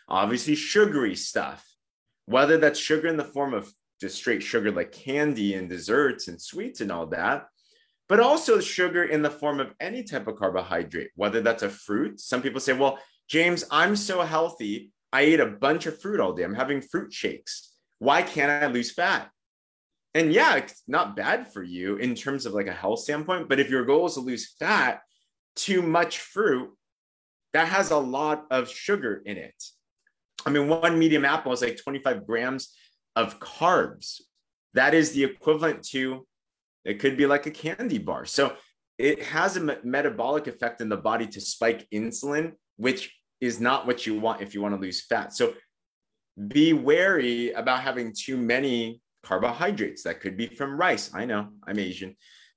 Obviously 0.08 0.54
sugary 0.54 1.16
stuff, 1.16 1.66
whether 2.28 2.60
that's 2.60 2.80
sugar 2.80 3.08
in 3.08 3.18
the 3.18 3.24
form 3.24 3.56
of 3.56 3.74
just 4.00 4.18
straight 4.18 4.44
sugar 4.44 4.72
like 4.72 4.92
candy 4.92 5.56
and 5.56 5.68
desserts 5.68 6.28
and 6.28 6.40
sweets 6.40 6.80
and 6.80 6.92
all 6.92 7.08
that, 7.08 7.48
but 8.08 8.20
also 8.20 8.60
sugar 8.60 9.06
in 9.06 9.24
the 9.24 9.32
form 9.32 9.60
of 9.60 9.74
any 9.80 10.04
type 10.04 10.28
of 10.28 10.36
carbohydrate, 10.36 11.10
whether 11.16 11.42
that's 11.42 11.64
a 11.64 11.70
fruit. 11.70 12.20
Some 12.20 12.44
people 12.44 12.60
say, 12.60 12.74
well, 12.74 13.00
James, 13.28 13.64
I'm 13.72 13.96
so 13.96 14.22
healthy. 14.22 14.92
I 15.12 15.26
eat 15.26 15.40
a 15.40 15.48
bunch 15.48 15.88
of 15.88 16.00
fruit 16.00 16.20
all 16.20 16.34
day. 16.34 16.44
I'm 16.44 16.54
having 16.54 16.82
fruit 16.82 17.12
shakes. 17.12 17.74
Why 17.98 18.22
can't 18.22 18.64
I 18.64 18.68
lose 18.68 18.92
fat? 18.92 19.31
And 20.14 20.34
yeah, 20.34 20.56
it's 20.56 20.84
not 20.88 21.16
bad 21.16 21.52
for 21.54 21.64
you 21.64 21.96
in 21.96 22.16
terms 22.16 22.46
of 22.46 22.54
like 22.54 22.68
a 22.68 22.74
health 22.74 23.00
standpoint. 23.00 23.48
But 23.48 23.60
if 23.60 23.70
your 23.70 23.86
goal 23.86 24.08
is 24.08 24.16
to 24.16 24.20
lose 24.20 24.56
fat, 24.60 25.02
too 25.56 25.82
much 25.82 26.20
fruit, 26.20 26.70
that 27.54 27.68
has 27.68 27.92
a 27.92 27.98
lot 27.98 28.46
of 28.52 28.70
sugar 28.70 29.22
in 29.26 29.38
it. 29.38 29.64
I 30.46 30.50
mean, 30.50 30.68
one 30.68 30.98
medium 30.98 31.26
apple 31.26 31.54
is 31.54 31.62
like 31.62 31.78
25 31.78 32.26
grams 32.26 32.74
of 33.16 33.40
carbs. 33.40 34.22
That 34.74 34.94
is 34.94 35.12
the 35.12 35.24
equivalent 35.24 35.84
to, 35.90 36.26
it 36.86 37.00
could 37.00 37.18
be 37.18 37.26
like 37.26 37.46
a 37.46 37.52
candy 37.52 37.98
bar. 37.98 38.26
So 38.26 38.56
it 38.98 39.24
has 39.24 39.58
a 39.58 39.78
metabolic 39.84 40.48
effect 40.48 40.82
in 40.82 40.90
the 40.90 40.98
body 40.98 41.28
to 41.28 41.42
spike 41.42 41.88
insulin, 41.94 42.54
which 42.78 43.14
is 43.40 43.60
not 43.60 43.86
what 43.86 44.06
you 44.06 44.20
want 44.20 44.42
if 44.42 44.54
you 44.54 44.62
want 44.62 44.76
to 44.76 44.82
lose 44.82 45.02
fat. 45.06 45.34
So 45.34 45.54
be 46.48 46.74
wary 46.74 47.52
about 47.52 47.82
having 47.82 48.14
too 48.18 48.38
many 48.38 49.01
carbohydrates. 49.24 50.04
That 50.04 50.20
could 50.20 50.38
be 50.38 50.48
from 50.48 50.80
rice. 50.80 51.12
I 51.14 51.26
know 51.26 51.50
I'm 51.66 51.80
Asian, 51.80 52.16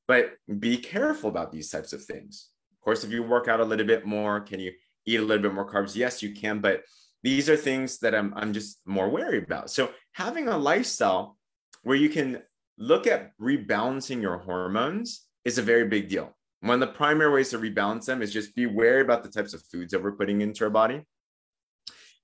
but 0.09 0.33
be 0.59 0.77
careful 0.77 1.31
about 1.31 1.53
these 1.53 1.71
types 1.71 1.93
of 1.93 2.05
things. 2.05 2.49
Of 2.73 2.85
course, 2.85 3.05
if 3.05 3.11
you 3.11 3.23
work 3.23 3.49
out 3.49 3.61
a 3.61 3.65
little 3.65 3.87
bit 3.87 4.07
more, 4.07 4.41
can 4.41 4.61
you 4.61 4.73
eat 5.07 5.21
a 5.21 5.23
little 5.23 5.43
bit 5.43 5.55
more 5.55 5.71
carbs? 5.71 5.97
Yes, 5.97 6.23
you 6.23 6.35
can, 6.35 6.61
but 6.61 6.83
these 7.23 7.49
are 7.49 7.57
things 7.57 7.99
that 8.01 8.15
I'm, 8.15 8.35
I'm 8.37 8.53
just 8.53 8.81
more 8.85 9.09
wary 9.09 9.39
about. 9.39 9.71
So 9.71 9.91
having 10.13 10.49
a 10.49 10.59
lifestyle 10.59 11.39
where 11.83 11.97
you 11.97 12.11
can 12.11 12.43
look 12.77 13.07
at 13.07 13.31
rebalancing 13.39 14.21
your 14.21 14.39
hormones 14.39 15.27
is 15.45 15.59
a 15.59 15.63
very 15.63 15.87
big 15.87 16.09
deal. 16.09 16.37
One 16.61 16.83
of 16.83 16.89
the 16.89 16.95
primary 16.95 17.33
ways 17.33 17.51
to 17.51 17.59
rebalance 17.59 18.07
them 18.07 18.23
is 18.23 18.33
just 18.33 18.55
be 18.55 18.67
wary 18.67 19.03
about 19.03 19.23
the 19.23 19.29
types 19.29 19.55
of 19.55 19.63
foods 19.71 19.93
that 19.93 20.03
we're 20.03 20.13
putting 20.13 20.41
into 20.41 20.65
our 20.65 20.71
body. 20.71 21.03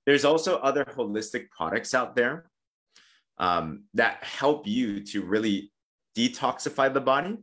There's 0.05 0.25
also 0.25 0.57
other 0.57 0.83
holistic 0.83 1.49
products 1.51 1.93
out 1.93 2.15
there 2.15 2.50
um, 3.41 3.83
that 3.95 4.23
help 4.23 4.65
you 4.67 5.03
to 5.03 5.23
really 5.23 5.73
detoxify 6.15 6.93
the 6.93 7.01
body 7.01 7.37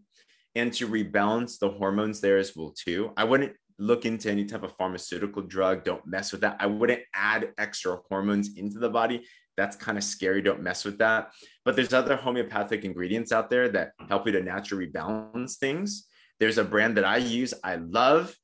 and 0.55 0.73
to 0.73 0.89
rebalance 0.89 1.59
the 1.59 1.69
hormones 1.69 2.21
there 2.21 2.39
as 2.39 2.57
well 2.57 2.73
too. 2.73 3.13
I 3.17 3.25
wouldn't 3.25 3.53
look 3.79 4.07
into 4.07 4.31
any 4.31 4.45
type 4.45 4.63
of 4.63 4.77
pharmaceutical 4.77 5.43
drug. 5.43 5.85
Don't 5.85 6.07
mess 6.07 6.33
with 6.33 6.41
that. 6.41 6.57
I 6.61 6.67
wouldn't 6.67 7.03
add 7.15 7.53
extra 7.59 7.99
hormones 8.09 8.57
into 8.57 8.79
the 8.79 8.89
body. 8.89 9.25
That's 9.57 9.77
kind 9.77 9.99
of 9.99 10.05
scary. 10.05 10.41
Don't 10.41 10.63
mess 10.63 10.85
with 10.85 10.99
that. 10.99 11.33
But 11.65 11.77
there's 11.77 11.93
other 11.93 12.17
homeopathic 12.17 12.85
ingredients 12.85 13.33
out 13.33 13.51
there 13.51 13.69
that 13.71 13.93
help 14.09 14.27
you 14.27 14.33
to 14.33 14.43
naturally 14.43 14.87
balance 14.87 15.57
things. 15.57 16.07
There's 16.39 16.59
a 16.59 16.65
brand 16.65 16.97
that 16.97 17.05
I 17.05 17.17
use, 17.17 17.55
I 17.65 17.77
love, 17.77 18.35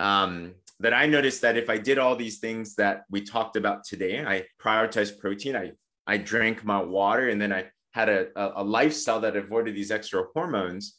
um, 0.00 0.54
that 0.80 0.94
I 0.94 1.06
noticed 1.06 1.42
that 1.42 1.58
if 1.58 1.68
I 1.68 1.76
did 1.76 1.98
all 1.98 2.16
these 2.16 2.38
things 2.38 2.76
that 2.76 3.02
we 3.10 3.20
talked 3.20 3.56
about 3.56 3.84
today, 3.84 4.24
I 4.24 4.46
prioritize 4.62 5.18
protein, 5.18 5.56
I, 5.56 5.72
I 6.08 6.16
drank 6.16 6.64
my 6.64 6.82
water, 6.82 7.28
and 7.28 7.40
then 7.40 7.52
I 7.52 7.66
had 7.92 8.08
a, 8.08 8.60
a 8.60 8.64
lifestyle 8.64 9.20
that 9.20 9.36
avoided 9.36 9.76
these 9.76 9.92
extra 9.92 10.24
hormones, 10.34 10.96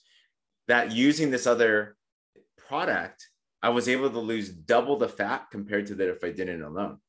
that 0.69 0.93
using 0.93 1.31
this 1.31 1.47
other 1.47 1.97
product 2.69 3.27
I 3.61 3.69
was 3.69 3.89
able 3.89 4.09
to 4.09 4.19
lose 4.19 4.49
double 4.49 4.97
the 4.97 5.09
fat 5.09 5.47
compared 5.51 5.87
to 5.87 5.95
that 5.95 6.09
if 6.09 6.23
I 6.23 6.31
didn't 6.31 6.63
alone. 6.63 6.99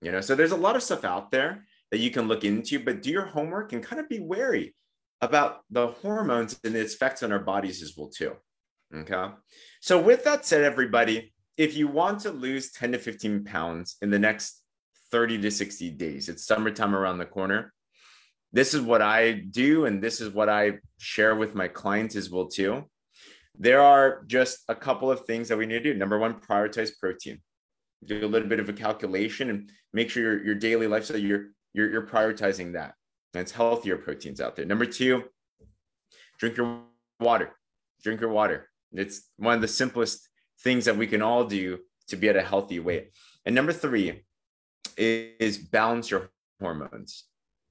You 0.00 0.12
know, 0.12 0.20
so 0.20 0.34
there's 0.34 0.52
a 0.52 0.56
lot 0.56 0.76
of 0.76 0.82
stuff 0.82 1.04
out 1.04 1.30
there 1.30 1.64
that 1.90 1.98
you 1.98 2.10
can 2.10 2.28
look 2.28 2.44
into, 2.44 2.78
but 2.78 3.02
do 3.02 3.10
your 3.10 3.26
homework 3.26 3.72
and 3.72 3.82
kind 3.82 4.00
of 4.00 4.08
be 4.08 4.20
wary 4.20 4.74
about 5.20 5.60
the 5.70 5.88
hormones 5.88 6.60
and 6.62 6.76
its 6.76 6.94
effects 6.94 7.22
on 7.22 7.32
our 7.32 7.38
bodies 7.38 7.82
as 7.82 7.94
well 7.96 8.08
too. 8.08 8.36
Okay. 8.94 9.34
So 9.80 10.00
with 10.00 10.22
that 10.24 10.44
said, 10.44 10.62
everybody, 10.62 11.32
if 11.56 11.76
you 11.76 11.88
want 11.88 12.20
to 12.20 12.30
lose 12.30 12.70
10 12.72 12.92
to 12.92 12.98
15 12.98 13.44
pounds 13.44 13.96
in 14.02 14.10
the 14.10 14.18
next 14.18 14.62
30 15.10 15.38
to 15.42 15.50
60 15.50 15.90
days, 15.90 16.28
it's 16.28 16.46
summertime 16.46 16.94
around 16.94 17.18
the 17.18 17.26
corner. 17.26 17.72
This 18.52 18.74
is 18.74 18.80
what 18.80 19.02
I 19.02 19.32
do, 19.32 19.86
and 19.86 20.02
this 20.02 20.20
is 20.20 20.32
what 20.32 20.48
I 20.48 20.78
share 20.98 21.34
with 21.34 21.54
my 21.54 21.68
clients 21.68 22.16
as 22.16 22.30
well 22.30 22.46
too 22.46 22.84
there 23.58 23.80
are 23.80 24.22
just 24.26 24.58
a 24.68 24.74
couple 24.74 25.10
of 25.10 25.24
things 25.24 25.48
that 25.48 25.56
we 25.56 25.66
need 25.66 25.82
to 25.82 25.92
do. 25.92 25.94
Number 25.94 26.18
one, 26.18 26.34
prioritize 26.34 26.90
protein. 26.98 27.40
Do 28.04 28.24
a 28.24 28.28
little 28.28 28.48
bit 28.48 28.60
of 28.60 28.68
a 28.68 28.72
calculation 28.72 29.50
and 29.50 29.70
make 29.92 30.10
sure 30.10 30.22
your, 30.22 30.44
your 30.44 30.54
daily 30.54 30.86
lifestyle, 30.86 31.16
you're, 31.16 31.46
you're, 31.72 31.90
you're 31.90 32.06
prioritizing 32.06 32.74
that. 32.74 32.94
And 33.34 33.40
it's 33.40 33.52
healthier 33.52 33.96
proteins 33.96 34.40
out 34.40 34.56
there. 34.56 34.66
Number 34.66 34.86
two, 34.86 35.24
drink 36.38 36.56
your 36.56 36.82
water. 37.18 37.56
Drink 38.02 38.20
your 38.20 38.30
water. 38.30 38.68
It's 38.92 39.30
one 39.36 39.54
of 39.54 39.60
the 39.60 39.68
simplest 39.68 40.28
things 40.62 40.84
that 40.84 40.96
we 40.96 41.06
can 41.06 41.22
all 41.22 41.44
do 41.44 41.78
to 42.08 42.16
be 42.16 42.28
at 42.28 42.36
a 42.36 42.42
healthy 42.42 42.78
weight. 42.78 43.10
And 43.44 43.54
number 43.54 43.72
three 43.72 44.22
is 44.96 45.58
balance 45.58 46.10
your 46.10 46.30
hormones. 46.60 47.24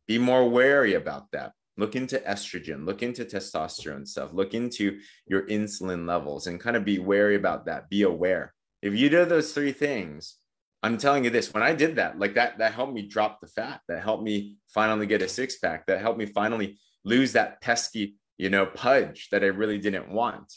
Be 0.07 0.17
more 0.17 0.49
wary 0.49 0.93
about 0.93 1.31
that. 1.31 1.53
Look 1.77 1.95
into 1.95 2.19
estrogen 2.19 2.85
look 2.85 3.03
into 3.03 3.25
testosterone 3.25 4.07
stuff 4.07 4.29
look 4.31 4.53
into 4.53 4.99
your 5.27 5.45
insulin 5.47 6.07
levels 6.07 6.47
and 6.47 6.59
kind 6.59 6.77
of 6.77 6.85
be 6.85 6.99
wary 6.99 7.35
about 7.35 7.65
that. 7.65 7.89
Be 7.89 8.03
aware. 8.03 8.53
If 8.81 8.95
you 8.95 9.09
do 9.09 9.25
those 9.25 9.51
three 9.51 9.73
things 9.73 10.37
i'm 10.85 10.97
telling 10.97 11.23
you 11.23 11.31
this 11.31 11.51
when 11.51 11.63
i 11.63 11.73
did 11.73 11.95
that 11.95 12.19
like 12.19 12.35
that 12.35 12.59
that 12.59 12.73
helped 12.73 12.93
me 12.93 13.01
drop 13.01 13.41
the 13.41 13.47
fat 13.47 13.81
that 13.87 14.03
helped 14.03 14.23
me 14.23 14.55
finally 14.67 15.07
get 15.07 15.21
a 15.23 15.27
six 15.27 15.57
pack 15.57 15.87
that 15.87 15.99
helped 15.99 16.19
me 16.19 16.27
finally 16.27 16.77
lose 17.03 17.33
that 17.33 17.59
pesky 17.59 18.15
you 18.37 18.49
know 18.49 18.67
pudge 18.67 19.27
that 19.31 19.43
i 19.43 19.47
really 19.47 19.79
didn't 19.79 20.09
want. 20.09 20.53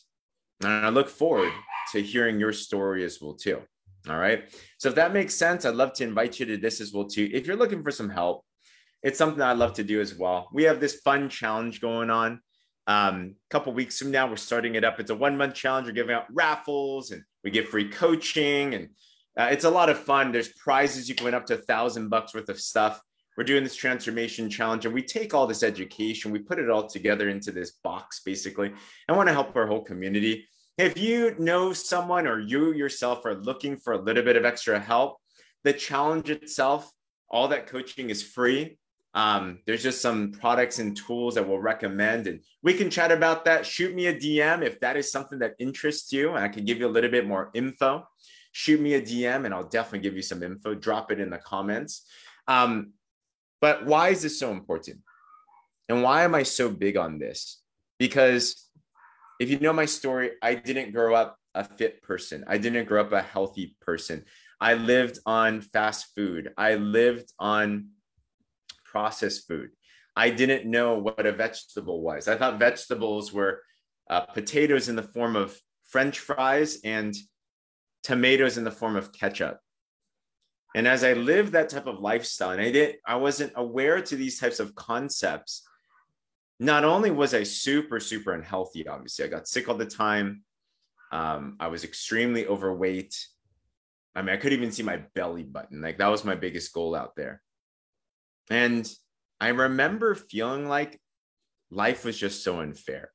And 0.62 0.70
i 0.70 0.90
look 0.90 1.08
forward 1.08 1.52
to 1.92 2.02
hearing 2.02 2.38
your 2.38 2.52
story 2.52 3.04
as 3.04 3.20
well 3.20 3.34
too 3.34 3.62
all 4.10 4.18
right 4.18 4.44
so 4.78 4.88
if 4.88 4.94
that 4.94 5.12
makes 5.12 5.34
sense 5.34 5.64
i'd 5.64 5.74
love 5.74 5.92
to 5.92 6.04
invite 6.04 6.38
you 6.38 6.46
to 6.46 6.56
this 6.56 6.80
as 6.80 6.92
well 6.92 7.04
too 7.04 7.28
if 7.32 7.46
you're 7.46 7.56
looking 7.56 7.82
for 7.82 7.90
some 7.90 8.08
help 8.10 8.44
it's 9.02 9.18
something 9.18 9.40
I'd 9.40 9.58
love 9.58 9.74
to 9.74 9.84
do 9.84 10.00
as 10.00 10.14
well. 10.14 10.48
We 10.52 10.64
have 10.64 10.80
this 10.80 11.00
fun 11.00 11.28
challenge 11.28 11.80
going 11.80 12.10
on. 12.10 12.40
Um, 12.86 13.34
a 13.48 13.50
couple 13.50 13.72
weeks 13.72 13.98
from 13.98 14.10
now, 14.10 14.28
we're 14.28 14.36
starting 14.36 14.74
it 14.74 14.84
up. 14.84 14.98
It's 14.98 15.10
a 15.10 15.14
one 15.14 15.36
month 15.36 15.54
challenge. 15.54 15.86
We're 15.86 15.92
giving 15.92 16.14
out 16.14 16.24
raffles 16.32 17.10
and 17.10 17.22
we 17.44 17.50
get 17.50 17.68
free 17.68 17.88
coaching, 17.88 18.74
and 18.74 18.88
uh, 19.38 19.48
it's 19.52 19.64
a 19.64 19.70
lot 19.70 19.90
of 19.90 19.98
fun. 19.98 20.32
There's 20.32 20.48
prizes. 20.48 21.08
You 21.08 21.14
can 21.14 21.26
win 21.26 21.34
up 21.34 21.46
to 21.46 21.54
a 21.54 21.58
thousand 21.58 22.08
bucks 22.08 22.34
worth 22.34 22.48
of 22.48 22.60
stuff. 22.60 23.00
We're 23.36 23.44
doing 23.44 23.62
this 23.62 23.76
transformation 23.76 24.50
challenge, 24.50 24.84
and 24.84 24.94
we 24.94 25.02
take 25.02 25.32
all 25.32 25.46
this 25.46 25.62
education, 25.62 26.32
we 26.32 26.40
put 26.40 26.58
it 26.58 26.68
all 26.68 26.88
together 26.88 27.28
into 27.28 27.52
this 27.52 27.70
box, 27.84 28.20
basically. 28.24 28.72
I 29.08 29.12
want 29.12 29.28
to 29.28 29.32
help 29.32 29.54
our 29.54 29.68
whole 29.68 29.84
community. 29.84 30.48
If 30.78 30.96
you 30.96 31.34
know 31.40 31.72
someone 31.72 32.28
or 32.28 32.38
you 32.38 32.72
yourself 32.72 33.26
are 33.26 33.34
looking 33.34 33.76
for 33.76 33.94
a 33.94 34.00
little 34.00 34.22
bit 34.22 34.36
of 34.36 34.44
extra 34.44 34.78
help, 34.78 35.16
the 35.64 35.72
challenge 35.72 36.30
itself 36.30 36.92
all 37.28 37.48
that 37.48 37.66
coaching 37.66 38.10
is 38.10 38.22
free. 38.22 38.78
Um, 39.12 39.58
there's 39.66 39.82
just 39.82 40.00
some 40.00 40.30
products 40.30 40.78
and 40.78 40.96
tools 40.96 41.34
that 41.34 41.46
we'll 41.46 41.58
recommend, 41.58 42.28
and 42.28 42.40
we 42.62 42.74
can 42.74 42.90
chat 42.90 43.10
about 43.10 43.44
that. 43.46 43.66
Shoot 43.66 43.92
me 43.92 44.06
a 44.06 44.14
DM 44.14 44.62
if 44.62 44.78
that 44.78 44.96
is 44.96 45.10
something 45.10 45.40
that 45.40 45.56
interests 45.58 46.12
you, 46.12 46.34
and 46.34 46.44
I 46.44 46.48
can 46.48 46.64
give 46.64 46.78
you 46.78 46.86
a 46.86 46.94
little 46.94 47.10
bit 47.10 47.26
more 47.26 47.50
info. 47.54 48.06
Shoot 48.52 48.80
me 48.80 48.94
a 48.94 49.02
DM, 49.02 49.46
and 49.46 49.52
I'll 49.52 49.68
definitely 49.68 50.08
give 50.08 50.14
you 50.14 50.22
some 50.22 50.44
info. 50.44 50.74
Drop 50.74 51.10
it 51.10 51.18
in 51.18 51.30
the 51.30 51.38
comments. 51.38 52.06
Um, 52.46 52.92
but 53.60 53.84
why 53.84 54.10
is 54.10 54.22
this 54.22 54.38
so 54.38 54.52
important? 54.52 54.98
And 55.88 56.04
why 56.04 56.22
am 56.22 56.36
I 56.36 56.44
so 56.44 56.70
big 56.70 56.96
on 56.96 57.18
this? 57.18 57.60
Because 57.98 58.67
if 59.38 59.50
you 59.50 59.58
know 59.60 59.72
my 59.72 59.84
story, 59.84 60.32
I 60.42 60.54
didn't 60.54 60.92
grow 60.92 61.14
up 61.14 61.36
a 61.54 61.64
fit 61.64 62.02
person. 62.02 62.44
I 62.46 62.58
didn't 62.58 62.86
grow 62.86 63.00
up 63.00 63.12
a 63.12 63.22
healthy 63.22 63.76
person. 63.80 64.24
I 64.60 64.74
lived 64.74 65.18
on 65.26 65.60
fast 65.60 66.14
food. 66.14 66.50
I 66.56 66.74
lived 66.74 67.32
on 67.38 67.90
processed 68.84 69.46
food. 69.46 69.70
I 70.16 70.30
didn't 70.30 70.68
know 70.68 70.98
what 70.98 71.26
a 71.26 71.32
vegetable 71.32 72.02
was. 72.02 72.26
I 72.26 72.36
thought 72.36 72.58
vegetables 72.58 73.32
were 73.32 73.62
uh, 74.10 74.22
potatoes 74.22 74.88
in 74.88 74.96
the 74.96 75.02
form 75.02 75.36
of 75.36 75.56
French 75.88 76.18
fries 76.18 76.80
and 76.84 77.14
tomatoes 78.02 78.58
in 78.58 78.64
the 78.64 78.70
form 78.70 78.96
of 78.96 79.12
ketchup. 79.12 79.60
And 80.74 80.86
as 80.86 81.04
I 81.04 81.12
lived 81.12 81.52
that 81.52 81.68
type 81.68 81.86
of 81.86 82.00
lifestyle, 82.00 82.50
and 82.50 82.60
I 82.60 82.70
didn't 82.70 82.96
I 83.06 83.16
wasn't 83.16 83.52
aware 83.56 84.00
to 84.02 84.16
these 84.16 84.38
types 84.38 84.60
of 84.60 84.74
concepts. 84.74 85.67
Not 86.60 86.84
only 86.84 87.10
was 87.10 87.34
I 87.34 87.44
super, 87.44 88.00
super 88.00 88.32
unhealthy, 88.32 88.86
obviously, 88.86 89.24
I 89.24 89.28
got 89.28 89.46
sick 89.46 89.68
all 89.68 89.76
the 89.76 89.86
time. 89.86 90.42
Um, 91.12 91.56
I 91.60 91.68
was 91.68 91.84
extremely 91.84 92.46
overweight. 92.46 93.14
I 94.14 94.22
mean, 94.22 94.34
I 94.34 94.36
could 94.36 94.52
even 94.52 94.72
see 94.72 94.82
my 94.82 95.02
belly 95.14 95.44
button. 95.44 95.80
Like 95.80 95.98
that 95.98 96.08
was 96.08 96.24
my 96.24 96.34
biggest 96.34 96.72
goal 96.72 96.94
out 96.94 97.14
there. 97.16 97.40
And 98.50 98.90
I 99.40 99.48
remember 99.48 100.14
feeling 100.14 100.68
like 100.68 101.00
life 101.70 102.04
was 102.04 102.18
just 102.18 102.42
so 102.42 102.60
unfair. 102.60 103.12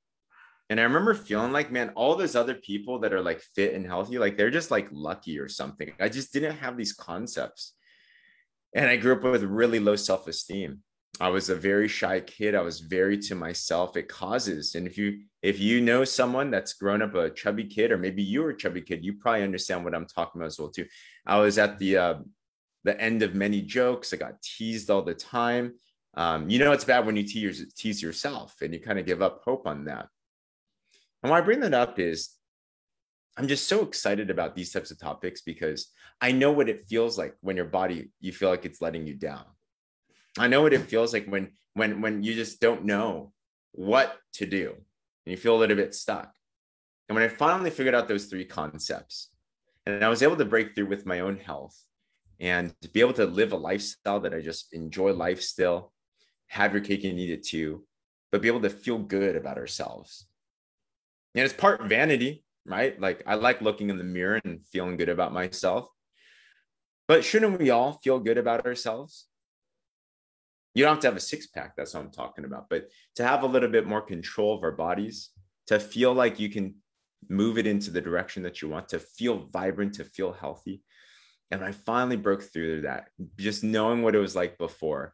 And 0.70 0.80
I 0.80 0.84
remember 0.84 1.14
feeling 1.14 1.52
like, 1.52 1.72
man, 1.72 1.90
all 1.90 2.16
those 2.16 2.36
other 2.36 2.56
people 2.56 3.00
that 3.00 3.14
are 3.14 3.22
like 3.22 3.42
fit 3.56 3.74
and 3.74 3.86
healthy, 3.86 4.18
like 4.18 4.38
they're 4.38 4.50
just 4.50 4.72
like 4.72 4.88
lucky 4.92 5.38
or 5.38 5.50
something. 5.50 5.92
I 6.00 6.10
just 6.10 6.32
didn't 6.32 6.58
have 6.58 6.78
these 6.78 6.94
concepts. 6.94 7.74
And 8.74 8.88
I 8.90 8.96
grew 8.96 9.14
up 9.14 9.24
with 9.24 9.44
really 9.44 9.80
low 9.80 9.96
self 9.96 10.28
esteem. 10.28 10.82
I 11.20 11.30
was 11.30 11.50
a 11.50 11.56
very 11.56 11.88
shy 11.88 12.20
kid. 12.22 12.56
I 12.56 12.62
was 12.62 12.80
very 12.80 13.18
to 13.20 13.36
myself. 13.36 13.96
It 13.96 14.08
causes, 14.08 14.76
and 14.76 14.88
if 14.88 14.98
you 14.98 15.22
if 15.44 15.60
you 15.60 15.80
know 15.80 16.04
someone 16.04 16.50
that's 16.50 16.74
grown 16.74 17.02
up 17.02 17.14
a 17.14 17.30
chubby 17.30 17.66
kid, 17.66 17.92
or 17.92 17.98
maybe 17.98 18.24
you 18.24 18.42
were 18.42 18.50
a 18.50 18.58
chubby 18.58 18.82
kid, 18.82 19.06
you 19.06 19.14
probably 19.14 19.44
understand 19.44 19.84
what 19.84 19.94
I'm 19.94 20.08
talking 20.08 20.42
about 20.42 20.48
as 20.48 20.60
well 20.60 20.70
too. 20.70 20.88
I 21.26 21.40
was 21.40 21.58
at 21.58 21.78
the 21.78 21.98
uh, 21.98 22.16
the 22.84 23.00
end 23.00 23.22
of 23.22 23.36
many 23.36 23.62
jokes. 23.62 24.12
I 24.12 24.18
got 24.18 24.42
teased 24.42 24.90
all 24.90 25.04
the 25.04 25.14
time. 25.14 25.74
Um, 26.16 26.50
you 26.50 26.60
know 26.60 26.72
it's 26.72 26.86
bad 26.86 27.06
when 27.06 27.16
you 27.16 27.24
tease 27.24 27.64
tease 27.76 28.02
yourself, 28.02 28.56
and 28.62 28.74
you 28.74 28.80
kind 28.80 28.98
of 28.98 29.06
give 29.06 29.22
up 29.22 29.42
hope 29.46 29.68
on 29.68 29.86
that. 29.86 30.08
And 31.22 31.30
why 31.30 31.38
I 31.38 31.42
bring 31.42 31.60
that 31.60 31.76
up 31.76 32.00
is 32.00 32.32
I'm 33.38 33.48
just 33.48 33.68
so 33.68 33.84
excited 33.84 34.32
about 34.32 34.56
these 34.56 34.72
types 34.72 34.90
of 34.90 35.00
topics 35.00 35.42
because 35.42 35.92
I 36.22 36.32
know 36.32 36.52
what 36.52 36.70
it 36.70 36.88
feels 36.88 37.18
like 37.20 37.36
when 37.42 37.56
your 37.56 37.66
body 37.66 38.10
you 38.20 38.32
feel 38.32 38.50
like 38.50 38.66
it's 38.66 38.82
letting 38.82 39.06
you 39.06 39.14
down. 39.14 39.46
I 40.38 40.48
know 40.48 40.62
what 40.62 40.74
it 40.74 40.82
feels 40.82 41.14
like 41.14 41.26
when 41.28 41.52
when 41.74 42.02
when 42.02 42.24
you 42.24 42.34
just 42.34 42.60
don't 42.60 42.86
know 42.86 43.32
what 43.72 44.18
to 44.34 44.46
do 44.46 44.74
and 45.26 45.32
you 45.32 45.38
feel 45.38 45.56
a 45.56 45.60
little 45.60 45.76
bit 45.76 45.96
stuck. 45.96 46.32
And 47.08 47.16
when 47.16 47.24
I 47.24 47.28
finally 47.28 47.70
figured 47.70 47.96
out 47.96 48.08
those 48.08 48.26
three 48.26 48.46
concepts 48.46 49.30
and 49.86 50.04
I 50.04 50.10
was 50.10 50.24
able 50.24 50.38
to 50.38 50.46
break 50.46 50.74
through 50.74 50.88
with 50.88 51.06
my 51.06 51.20
own 51.20 51.38
health 51.38 51.78
and 52.40 52.74
to 52.82 52.90
be 52.90 53.00
able 53.00 53.14
to 53.14 53.26
live 53.26 53.52
a 53.52 53.58
lifestyle 53.58 54.20
that 54.22 54.34
I 54.34 54.42
just 54.42 54.74
enjoy 54.74 55.14
life 55.14 55.42
still, 55.42 55.92
have 56.48 56.74
your 56.74 56.82
cake 56.82 57.04
and 57.04 57.20
eat 57.20 57.30
it 57.30 57.44
too, 57.44 57.86
but 58.32 58.42
be 58.42 58.48
able 58.48 58.62
to 58.62 58.70
feel 58.70 58.98
good 58.98 59.36
about 59.36 59.58
ourselves. 59.58 60.28
And 61.36 61.44
it's 61.44 61.54
part 61.54 61.84
vanity, 61.84 62.44
right? 62.66 63.00
Like 63.00 63.24
I 63.26 63.36
like 63.36 63.62
looking 63.62 63.90
in 63.90 63.98
the 63.98 64.04
mirror 64.04 64.40
and 64.44 64.66
feeling 64.72 64.98
good 64.98 65.10
about 65.10 65.34
myself. 65.34 65.88
But 67.08 67.24
shouldn't 67.24 67.60
we 67.60 67.70
all 67.70 68.00
feel 68.04 68.20
good 68.20 68.38
about 68.38 68.66
ourselves? 68.66 69.28
You 70.74 70.84
don't 70.84 70.96
have 70.96 71.02
to 71.02 71.08
have 71.08 71.18
a 71.18 71.22
six 71.22 71.48
pack. 71.48 71.76
That's 71.76 71.94
what 71.94 72.04
I'm 72.04 72.12
talking 72.12 72.46
about. 72.46 72.70
But 72.70 72.90
to 73.16 73.24
have 73.24 73.44
a 73.44 73.48
little 73.48 73.70
bit 73.70 73.88
more 73.88 74.02
control 74.02 74.56
of 74.56 74.64
our 74.64 74.72
bodies, 74.72 75.30
to 75.68 75.80
feel 75.80 76.14
like 76.14 76.40
you 76.40 76.50
can 76.50 76.76
move 77.30 77.58
it 77.58 77.68
into 77.68 77.92
the 77.92 78.02
direction 78.02 78.44
that 78.44 78.62
you 78.62 78.70
want, 78.70 78.90
to 78.90 79.00
feel 79.00 79.48
vibrant, 79.54 79.94
to 79.96 80.04
feel 80.04 80.34
healthy. 80.34 80.82
And 81.52 81.64
I 81.64 81.72
finally 81.72 82.18
broke 82.18 82.42
through 82.42 82.82
that, 82.82 83.10
just 83.38 83.64
knowing 83.64 84.02
what 84.02 84.16
it 84.16 84.20
was 84.20 84.36
like 84.36 84.58
before. 84.58 85.14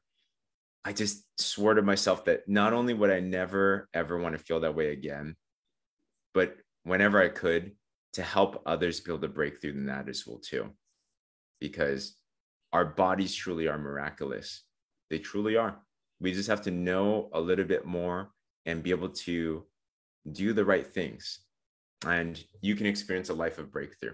I 0.85 0.93
just 0.93 1.25
swore 1.37 1.73
to 1.73 1.81
myself 1.81 2.25
that 2.25 2.47
not 2.47 2.71
only 2.71 2.93
would 2.93 3.11
I 3.11 3.19
never, 3.19 3.89
ever 3.93 4.17
want 4.17 4.37
to 4.37 4.43
feel 4.43 4.61
that 4.61 4.75
way 4.75 4.91
again, 4.91 5.35
but 6.33 6.55
whenever 6.83 7.21
I 7.21 7.27
could, 7.27 7.73
to 8.13 8.23
help 8.23 8.63
others 8.65 9.01
be 9.01 9.11
able 9.11 9.21
to 9.21 9.27
break 9.27 9.61
through 9.61 9.85
that 9.85 10.09
as 10.09 10.25
well 10.25 10.39
too. 10.39 10.69
Because 11.59 12.15
our 12.71 12.85
bodies 12.85 13.35
truly 13.35 13.67
are 13.67 13.77
miraculous 13.77 14.63
they 15.09 15.19
truly 15.19 15.55
are. 15.55 15.79
We 16.19 16.33
just 16.33 16.49
have 16.49 16.61
to 16.63 16.71
know 16.71 17.29
a 17.33 17.39
little 17.39 17.65
bit 17.65 17.85
more 17.85 18.31
and 18.65 18.83
be 18.83 18.91
able 18.91 19.09
to 19.09 19.63
do 20.31 20.53
the 20.53 20.65
right 20.65 20.85
things. 20.85 21.39
And 22.05 22.41
you 22.61 22.75
can 22.75 22.85
experience 22.85 23.29
a 23.29 23.33
life 23.33 23.57
of 23.57 23.71
breakthrough. 23.71 24.13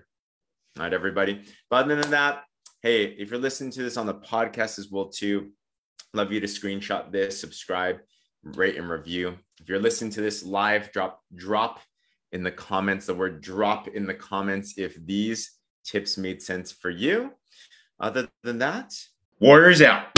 All 0.78 0.84
right, 0.84 0.94
everybody. 0.94 1.42
But 1.70 1.86
other 1.86 2.02
than 2.02 2.12
that, 2.12 2.44
hey, 2.82 3.06
if 3.06 3.30
you're 3.30 3.40
listening 3.40 3.72
to 3.72 3.84
this 3.84 3.98
on 3.98 4.06
the 4.06 4.14
podcast 4.14 4.80
as 4.80 4.90
well, 4.92 5.10
too, 5.10 5.52
love 6.14 6.32
you 6.32 6.40
to 6.40 6.48
screenshot 6.48 7.12
this, 7.12 7.40
subscribe, 7.40 7.98
rate, 8.44 8.78
and 8.78 8.90
review. 8.90 9.36
If 9.62 9.70
you're 9.70 9.80
listening 9.80 10.12
to 10.12 10.22
this 10.22 10.44
live, 10.44 10.92
drop 10.92 11.22
drop 11.36 11.80
in 12.32 12.44
the 12.44 12.52
comments 12.52 13.06
the 13.06 13.14
word 13.14 13.42
drop 13.42 13.88
in 13.88 14.06
the 14.06 14.14
comments 14.14 14.78
if 14.78 14.96
these 15.06 15.54
tips 15.86 16.18
made 16.18 16.42
sense 16.42 16.72
for 16.72 16.90
you. 16.90 17.32
Other 18.00 18.28
than 18.44 18.58
that, 18.60 18.94
Warriors 19.40 19.82
out. 19.82 20.15